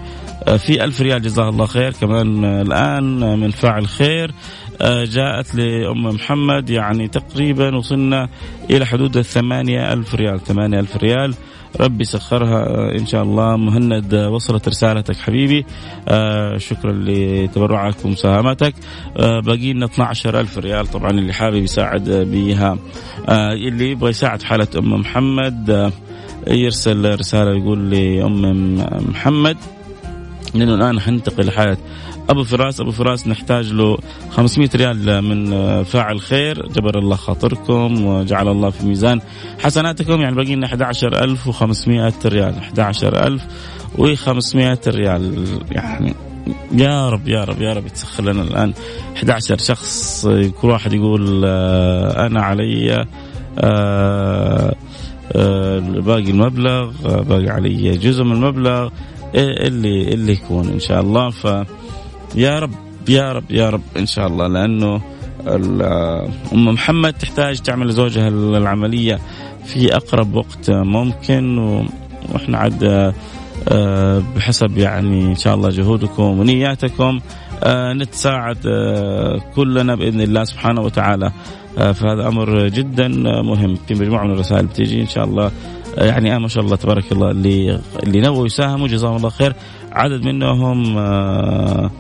آه، 0.48 0.58
في 0.58 0.84
ألف 0.84 1.02
ريال 1.02 1.22
جزاه 1.22 1.50
الله 1.50 1.65
خير. 1.65 1.91
كمان 1.91 2.46
آه، 2.46 2.62
الآن 2.62 3.24
آه، 3.24 3.36
من 3.36 3.52
فاعل 3.52 3.88
خير 3.88 4.32
جاءت 5.04 5.56
لأم 5.56 6.06
محمد. 6.06 6.70
يعني 6.70 7.08
تقريبا 7.08 7.76
وصلنا 7.76 8.30
إلى 8.70 8.86
حدود 8.86 9.17
الثمانية 9.17 9.94
ألف 9.94 10.15
ريال. 10.15 10.39
ثمانية 10.39 10.80
ألف 10.80 10.98
ريال. 10.98 11.34
ربي 11.79 12.03
سخرها 12.03 12.91
إن 12.99 13.05
شاء 13.05 13.23
الله. 13.23 13.57
مهند 13.57 14.15
وصلت 14.15 14.67
رسالتك 14.67 15.15
حبيبي. 15.17 15.65
شكرا 16.57 16.91
لتبرعك 16.91 18.05
ومساهمتك 18.05 18.73
باقي 19.17 19.73
لنا 19.73 19.86
12 19.86 20.39
ألف 20.39 20.57
ريال 20.57 20.88
طبعا 20.88 21.10
اللي 21.10 21.34
حابب 21.34 21.63
يساعد 21.63 22.10
بها 22.10 22.77
اللي 23.29 23.91
يبغى 23.91 24.10
يساعد 24.10 24.41
حالة 24.41 24.67
أم 24.77 24.93
محمد 24.93 25.91
يرسل 26.47 27.19
رسالة 27.19 27.51
يقول 27.51 27.91
لأم 27.91 28.75
محمد 29.10 29.57
لأنه 30.53 30.75
الآن 30.75 30.99
حننتقل 30.99 31.45
لحالة 31.45 31.77
أبو 32.32 32.44
فراس 32.44 32.80
أبو 32.80 32.91
فراس 32.91 33.28
نحتاج 33.28 33.74
له 33.74 33.98
500 34.30 34.70
ريال 34.76 35.22
من 35.22 35.54
فاعل 35.84 36.20
خير. 36.20 36.67
جبر 36.67 37.00
الله 37.00 37.15
خاطركم 37.15 38.06
وجعل 38.06 38.48
الله 38.48 38.70
في 38.70 38.86
ميزان 38.86 39.22
حسناتكم. 39.60 40.22
يعني 40.22 40.36
باقي 40.36 40.56
لنا 40.56 40.65
11500 40.65 42.13
ريال 42.26 42.56
11500 42.58 44.80
ريال. 44.88 45.46
يعني 45.72 46.13
يا 46.72 47.10
رب 47.10 47.28
يا 47.28 47.44
رب 47.44 47.62
يا 47.62 47.74
رب 47.74 47.88
تسخر 47.88 48.24
لنا 48.24 48.44
الآن 48.44 48.74
11 49.17 49.58
شخص. 49.58 50.28
كل 50.62 50.67
واحد 50.67 50.94
يقول 50.94 51.41
آه، 51.46 52.28
أنا 52.28 52.41
علي 52.41 53.06
آه 53.60 54.76
آه، 55.36 55.80
باقي 55.80 56.30
المبلغ 56.30 56.91
آه، 57.06 57.22
باقي 57.22 57.50
علي 57.50 57.91
جزء 57.91 58.24
من 58.24 58.32
المبلغ. 58.32 58.89
إيه 59.36 59.67
اللي 59.67 60.13
اللي 60.13 60.32
يكون 60.32 60.70
إن 60.70 60.80
شاء 60.80 61.02
الله. 61.02 61.30
ف 61.30 61.48
يا 62.36 62.60
رب 62.60 62.72
يا 63.10 63.32
رب 63.32 63.52
يا 63.52 63.70
رب 63.70 63.82
إن 63.98 64.06
شاء 64.06 64.28
الله 64.28 64.48
لأنه 64.48 65.02
أم 66.54 66.65
محمد 66.65 67.13
تحتاج 67.13 67.60
تعمل 67.60 67.88
لزوجها 67.88 68.28
العملية 68.28 69.20
في 69.65 69.96
أقرب 69.96 70.36
وقت 70.36 70.70
ممكن 70.70 71.58
وإحنا 72.34 72.58
عاد 72.58 73.13
آه، 73.70 74.24
بحسب 74.36 74.78
يعني 74.78 75.26
إن 75.26 75.36
شاء 75.36 75.56
الله 75.56 75.70
جهودكم 75.70 76.24
ونياتكم 76.24 77.20
نتساعد 77.94 78.58
كلنا 79.56 79.96
بإذن 79.96 80.22
الله 80.22 80.44
سبحانه 80.44 80.82
وتعالى 80.82 81.32
آه، 81.78 81.91
فهذا 81.91 82.28
أمر 82.28 82.67
جدا 82.67 83.08
مهم. 83.41 83.76
في 83.88 83.94
مجموعة 83.94 84.24
من 84.24 84.32
الرسائل 84.32 84.65
بتيجي 84.65 85.02
إن 85.02 85.08
شاء 85.08 85.24
الله 85.24 85.52
آه، 85.98 86.06
يعني 86.06 86.36
آه 86.36 86.38
ما 86.38 86.48
شاء 86.48 86.63
الله 86.63 86.76
تبارك 86.76 87.12
الله 87.12 87.32
اللي 87.32 87.80
اللي 88.04 88.22
نووا 88.22 88.46
يساهموا 88.46 88.88
جزاهم 88.88 89.15
الله 89.15 89.30
خير. 89.30 89.56
عدد 89.91 90.24
منهم 90.26 90.98
آه 90.98 91.02
آه 91.02 91.91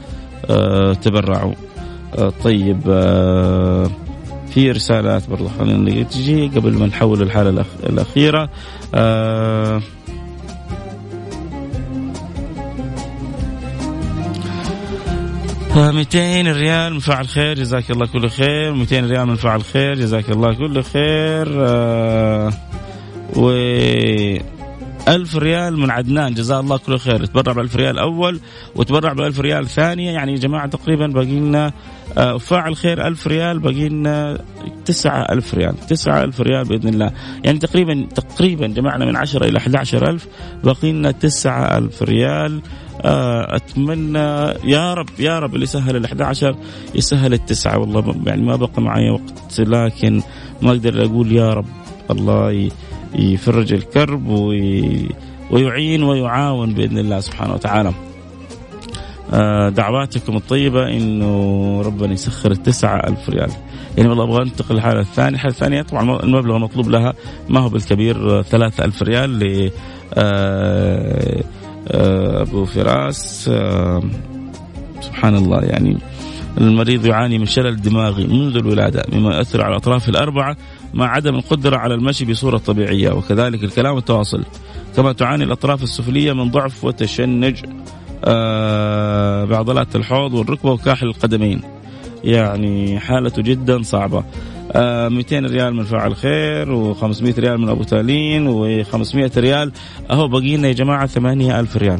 تبرعوا. 0.93 1.53
آه 2.17 2.33
طيب 2.43 2.81
آه 2.89 3.89
في 4.53 4.71
رسالات 4.71 5.29
برضو 5.29 5.47
خلينا 5.59 6.03
تجي 6.03 6.47
قبل 6.47 6.73
ما 6.73 6.85
نحول 6.85 7.21
الحالة 7.21 7.65
الأخيرة. 7.83 8.49
آه 8.95 9.81
200 15.75 16.51
ريال 16.51 16.93
من 16.93 16.99
فاعل 16.99 17.27
خير 17.27 17.55
جزاك 17.55 17.91
الله 17.91 18.05
كل 18.05 18.29
خير. 18.29 18.73
200 18.73 18.99
ريال 18.99 19.25
من 19.25 19.35
فاعل 19.35 19.63
خير 19.63 19.95
جزاك 19.95 20.29
الله 20.29 20.53
كل 20.53 20.83
خير. 20.83 21.47
آه 21.67 22.51
و 23.35 23.51
ألف 25.07 25.35
ريال 25.35 25.79
من 25.79 25.89
عدنان. 25.91 26.33
جزاه 26.33 26.59
الله 26.59 26.77
كل 26.77 26.97
خير. 26.99 27.25
تبرع 27.25 27.53
بألف 27.53 27.75
ريال 27.75 27.99
أول 27.99 28.39
وتبرع 28.75 29.13
بألف 29.13 29.39
ريال 29.39 29.67
ثانية. 29.67 30.11
يعني 30.11 30.31
يا 30.31 30.37
جماعة 30.37 30.67
تقريبا 30.67 31.07
باقي 31.07 31.39
لنا 31.39 31.71
آه، 32.17 32.37
فاعل 32.37 32.75
خير 32.75 33.07
ألف 33.07 33.27
ريال 33.27 33.59
باقي 33.59 33.89
لنا 33.89 34.41
تسعة 34.85 35.21
ألف 35.31 35.53
ريال. 35.53 35.75
تسعة 35.87 36.23
ألف 36.23 36.41
ريال 36.41 36.65
بإذن 36.65 36.89
الله. 36.89 37.11
يعني 37.43 37.59
تقريبا 37.59 38.07
تقريبا 38.15 38.67
جمعنا 38.67 39.05
من 39.05 39.15
عشرة 39.15 39.45
إلى 39.45 39.57
11 39.57 40.09
ألف 40.09 40.27
باقي 40.63 40.91
لنا 40.91 41.11
تسعة 41.11 41.77
ألف 41.77 42.03
ريال. 42.03 42.61
آه، 43.01 43.55
أتمنى 43.55 44.19
يا 44.63 44.93
رب 44.93 45.09
يا 45.19 45.39
رب 45.39 45.55
اللي 45.55 45.65
سهل 45.65 45.95
ال 45.95 46.05
11 46.05 46.55
يسهل 46.95 47.33
التسعة. 47.33 47.79
والله 47.79 48.15
يعني 48.25 48.41
ما 48.41 48.55
بقى 48.55 48.81
معي 48.81 49.09
وقت 49.09 49.59
لكن 49.59 50.21
ما 50.61 50.71
أقدر 50.71 51.05
أقول 51.05 51.31
يا 51.31 51.49
رب 51.53 51.65
الله 52.11 52.71
يفرج 53.15 53.73
الكرب 53.73 54.27
ويعين 55.51 56.03
ويعاون 56.03 56.73
بإذن 56.73 56.97
الله 56.97 57.19
سبحانه 57.19 57.53
وتعالى. 57.53 57.93
آه، 59.33 59.69
دعواتكم 59.69 60.35
الطيبة 60.35 60.87
إنه 60.89 61.81
ربنا 61.81 62.13
يسخر 62.13 62.51
التسعة 62.51 63.07
ألف 63.07 63.29
ريال. 63.29 63.51
يعني 63.97 64.09
والله 64.09 64.23
أبغى 64.23 64.43
أنتقل 64.43 64.75
للحالة 64.75 64.99
الثانية 64.99 65.35
الحالة 65.35 65.53
الثانية 65.53 65.81
طبعا 65.81 66.23
المبلغ 66.23 66.55
المطلوب 66.55 66.89
لها 66.89 67.13
ما 67.49 67.59
هو 67.59 67.69
بالكبير 67.69 68.41
ثلاثة 68.41 68.85
ألف 68.85 69.03
ريال 69.03 69.39
ل 69.39 69.71
آه، 70.13 71.43
آه، 71.87 72.41
أبو 72.41 72.65
فراس. 72.65 73.49
سبحان 75.01 75.35
الله 75.35 75.61
يعني 75.61 75.97
المريض 76.57 77.05
يعاني 77.05 77.37
من 77.37 77.45
شلل 77.45 77.81
دماغي 77.81 78.27
منذ 78.27 78.55
الولادة 78.55 79.03
مما 79.13 79.35
يؤثر 79.35 79.61
على 79.61 79.71
الأطراف 79.71 80.09
الأربعة 80.09 80.57
مع 80.93 81.07
عدم 81.11 81.35
القدرة 81.35 81.77
على 81.77 81.93
المشي 81.93 82.25
بصورة 82.25 82.57
طبيعية 82.57 83.11
وكذلك 83.11 83.63
الكلام 83.63 83.95
والتواصل 83.95 84.43
كما 84.95 85.13
تعاني 85.13 85.43
الأطراف 85.43 85.83
السفلية 85.83 86.33
من 86.33 86.51
ضعف 86.51 86.83
وتشنج 86.83 87.65
آه 88.25 89.45
بعضلات 89.45 89.95
الحوض 89.95 90.33
والركبة 90.33 90.71
وكاحل 90.71 91.07
القدمين. 91.07 91.61
يعني 92.23 92.99
حالته 92.99 93.41
جدا 93.41 93.81
صعبة. 93.81 94.23
آه 94.71 95.09
200 95.09 95.39
ريال 95.39 95.75
من 95.75 95.83
فاعل 95.83 96.15
خير 96.15 96.93
و500 96.93 97.39
ريال 97.39 97.57
من 97.57 97.69
أبو 97.69 97.83
تالين 97.83 98.47
و500 98.83 99.37
ريال. 99.37 99.71
أهو 100.11 100.27
بقينا 100.27 100.67
يا 100.67 100.73
جماعة 100.73 101.05
8000 101.07 101.77
ريال. 101.77 101.99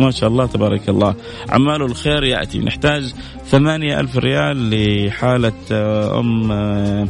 ما 0.00 0.10
شاء 0.10 0.28
الله 0.28 0.46
تبارك 0.46 0.88
الله. 0.88 1.14
عمال 1.48 1.82
الخير 1.82 2.24
يأتي. 2.24 2.58
نحتاج 2.58 3.14
ثمانية 3.46 4.00
ألف 4.00 4.16
ريال 4.16 4.70
لحالة 4.70 5.52
آه، 5.72 6.20
أم 6.20 6.52
آه، 6.52 7.08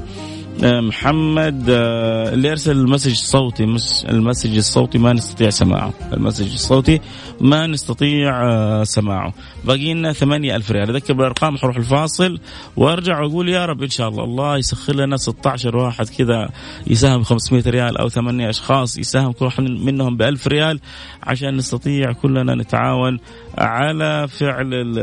محمد 0.62 1.70
آه، 1.70 2.32
اللي 2.32 2.50
أرسل 2.50 2.76
ال 2.76 2.81
message 2.81 3.10
الصوتي 3.10 3.64
ال 4.08 4.14
message 4.14 4.56
الصوتي 4.56 4.98
ما 4.98 5.12
نستطيع 5.12 5.50
سماعه. 5.50 5.92
ال 6.12 6.17
message 6.17 6.52
الصوتي 6.52 7.00
ما 7.40 7.66
نستطيع 7.66 8.52
آه، 8.52 8.84
سماعه. 8.84 9.32
باقي 9.64 9.94
لنا 9.94 10.12
ثمانية 10.12 10.56
ألف 10.56 10.70
ريال. 10.70 10.90
أذكر 10.90 11.14
بالأرقام 11.14 11.56
حروح 11.56 11.76
الفاصل 11.76 12.40
وأرجع 12.76 13.20
وأقول 13.20 13.48
يا 13.48 13.66
رب 13.66 13.82
إن 13.82 13.88
شاء 13.88 14.08
الله 14.08 14.24
الله 14.24 14.58
يسخر 14.58 14.94
لنا 14.94 15.16
16 15.16 15.76
واحد 15.76 16.08
كذا 16.08 16.48
يساهم 16.86 17.22
500 17.22 17.62
ريال 17.66 17.98
أو 17.98 18.08
ثمانية 18.08 18.50
أشخاص 18.50 18.98
يساهم 18.98 19.32
كل 19.32 19.44
واحد 19.44 19.62
منهم 19.62 20.16
بألف 20.16 20.46
ريال 20.46 20.80
عشان 21.22 21.56
نستطيع 21.56 22.12
كلنا 22.12 22.54
نتعاون 22.54 23.18
على 23.58 24.28
فعل 24.28 24.98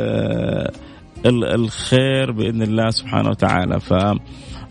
الخير 1.26 2.32
بإذن 2.32 2.62
الله 2.62 2.90
سبحانه 2.90 3.30
وتعالى. 3.30 3.80
ف 3.80 3.94
آه، 3.94 4.20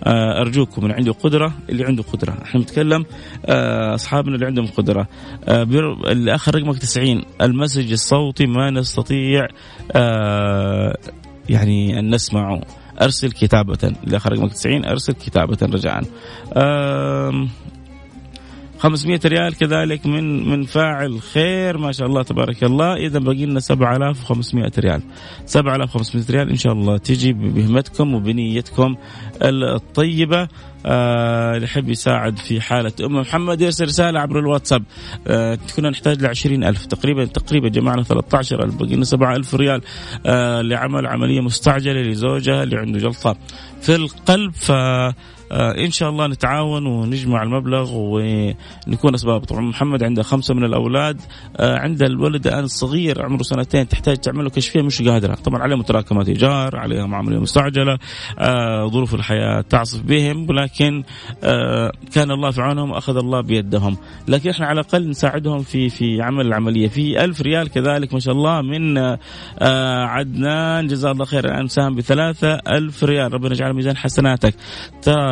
أرجوكم 0.06 0.84
من 0.84 0.92
عنده 0.92 1.12
قدرة 1.12 1.52
اللي 1.68 1.84
عنده 1.84 2.02
قدرة. 2.02 2.36
إحنا 2.42 2.60
بنتكلم 2.60 3.04
آه، 3.46 3.94
أصحابنا 3.94 4.34
اللي 4.34 4.46
عندهم 4.46 4.66
قدرة. 4.66 5.06
آه، 5.44 5.62
اللي 5.62 6.34
اخر 6.34 6.54
رقمك 6.54 6.78
90 6.78 7.22
المسج 7.40 7.92
الصوتي 7.92 8.46
ما 8.46 8.70
نستطيع 8.70 9.46
يعني 11.48 11.98
أن 11.98 12.14
نسمعه. 12.14 12.60
أرسل 13.02 13.30
كتابة. 13.32 13.94
اللي 14.04 14.16
آخر 14.16 14.32
رقمك 14.32 14.52
90 14.52 14.84
أرسل 14.84 15.12
كتابة 15.12 15.58
رجاء. 15.62 16.02
500 18.81 19.21
ريال 19.25 19.55
كذلك 19.57 20.07
من 20.07 20.49
من 20.49 20.64
فاعل 20.64 21.21
خير 21.21 21.79
ما 21.79 21.93
شاء 21.93 22.07
الله 22.07 22.23
تبارك 22.23 22.64
الله. 22.64 22.97
إذا 22.97 23.19
باقي 23.19 23.47
لنا 23.47 23.61
7500 23.61 24.73
ريال. 24.79 25.03
7500 25.47 26.25
ريال 26.31 26.51
إن 26.51 26.57
شاء 26.57 26.73
الله 26.73 26.99
تجي 26.99 27.33
بهمتكم 27.33 28.14
وبنيتكم 28.14 28.97
الطيبة. 29.43 30.49
آه 30.87 31.55
اللي 31.55 31.64
يحب 31.64 31.88
يساعد 31.88 32.38
في 32.38 32.61
حالة 32.61 32.93
أم 33.05 33.21
محمد 33.21 33.61
يرسل 33.61 33.85
رسالة 33.85 34.21
عبر 34.21 34.38
الواتساب. 34.38 34.83
آه 35.27 35.59
كنا 35.77 35.90
نحتاج 35.90 36.47
ل 36.47 36.64
ألف. 36.64 36.87
تقريبا 36.87 37.25
تقريبا 37.25 37.69
جمعنا 37.69 38.03
13000 38.03 38.75
باقي 38.75 38.95
لنا 38.95 39.05
7000 39.05 39.55
ريال 39.55 39.81
آه 40.27 40.61
لعمل 40.61 41.07
عملية 41.07 41.40
مستعجلة 41.40 42.03
لزوجها 42.03 42.62
اللي 42.62 42.77
عنده 42.77 42.99
جلطة 42.99 43.37
في 43.81 43.95
القلب. 43.95 44.53
ف 44.55 44.73
إن 45.52 45.90
شاء 45.90 46.10
الله 46.10 46.26
نتعاون 46.26 46.86
ونجمع 46.86 47.42
المبلغ 47.42 47.90
ونكون 47.94 49.14
أسباب. 49.14 49.44
طبعا 49.44 49.60
محمد 49.60 50.02
عنده 50.02 50.22
خمسة 50.22 50.54
من 50.54 50.64
الأولاد. 50.64 51.20
آه 51.56 51.78
عند 51.78 52.02
الولد 52.02 52.46
الآن 52.46 52.64
الصغير 52.64 53.22
عمره 53.22 53.42
سنتين 53.42 53.88
تحتاج 53.88 54.16
تعمل 54.16 54.44
له 54.44 54.50
كشفية 54.50 54.82
مش 54.82 55.02
قادرة. 55.02 55.34
طبعا 55.34 55.62
عليه 55.62 55.76
متراكمات 55.76 56.28
إيجار 56.28 56.76
عليهم 56.76 57.14
عملية 57.14 57.38
مستعجلة 57.38 57.98
آه 58.38 58.86
ظروف 58.86 59.14
الحياة 59.14 59.60
تعصف 59.60 60.02
بهم 60.02 60.50
ولكن 60.50 61.02
آه 61.44 61.92
كان 62.12 62.30
الله 62.30 62.50
في 62.50 62.60
عونهم 62.60 62.90
وأخذ 62.90 63.16
الله 63.16 63.40
بيدهم. 63.40 63.96
لكن 64.28 64.50
إحنا 64.50 64.66
على 64.66 64.80
الأقل 64.80 65.08
نساعدهم 65.08 65.62
في 65.62 65.88
في 65.88 66.22
عمل 66.22 66.46
العملية. 66.46 66.88
في 66.88 67.24
ألف 67.24 67.40
ريال 67.40 67.68
كذلك 67.68 68.14
ما 68.14 68.20
شاء 68.20 68.34
الله 68.34 68.62
من 68.62 68.98
آه 68.98 70.04
عدنان. 70.04 70.86
جزاه 70.86 71.12
الله 71.12 71.24
خير 71.24 71.44
الآن 71.44 71.68
ساهم 71.68 71.94
بثلاثة 71.94 72.54
ألف 72.54 73.04
ريال. 73.04 73.34
ربنا 73.34 73.52
يجعل 73.52 73.72
ميزان 73.72 73.96
حسناتك. 73.96 74.54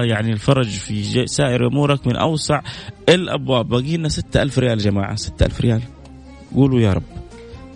يعني 0.09 0.33
الفرج 0.33 0.69
في 0.69 1.27
سائر 1.27 1.67
أمورك 1.67 2.07
من 2.07 2.17
أوسع 2.17 2.61
الأبواب. 3.09 3.69
باقي 3.69 3.97
لنا 3.97 4.09
6000 4.09 4.59
ريال 4.59 4.79
يا 4.79 4.85
جماعة 4.85 5.15
6000 5.15 5.61
ريال. 5.61 5.83
قولوا 6.55 6.81
يا 6.81 6.93
رب. 6.93 7.03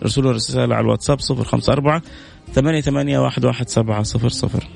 ارسلوا 0.02 0.32
رسالة 0.32 0.74
على 0.74 0.84
الواتساب 0.84 1.18
054 1.30 2.00
ثمانية 2.52 2.80
ثمانية 2.80 3.18
واحد 3.18 3.44
واحد 3.44 3.68
سبعة 3.68 4.02
صفر 4.02 4.28
صفر. 4.28 4.68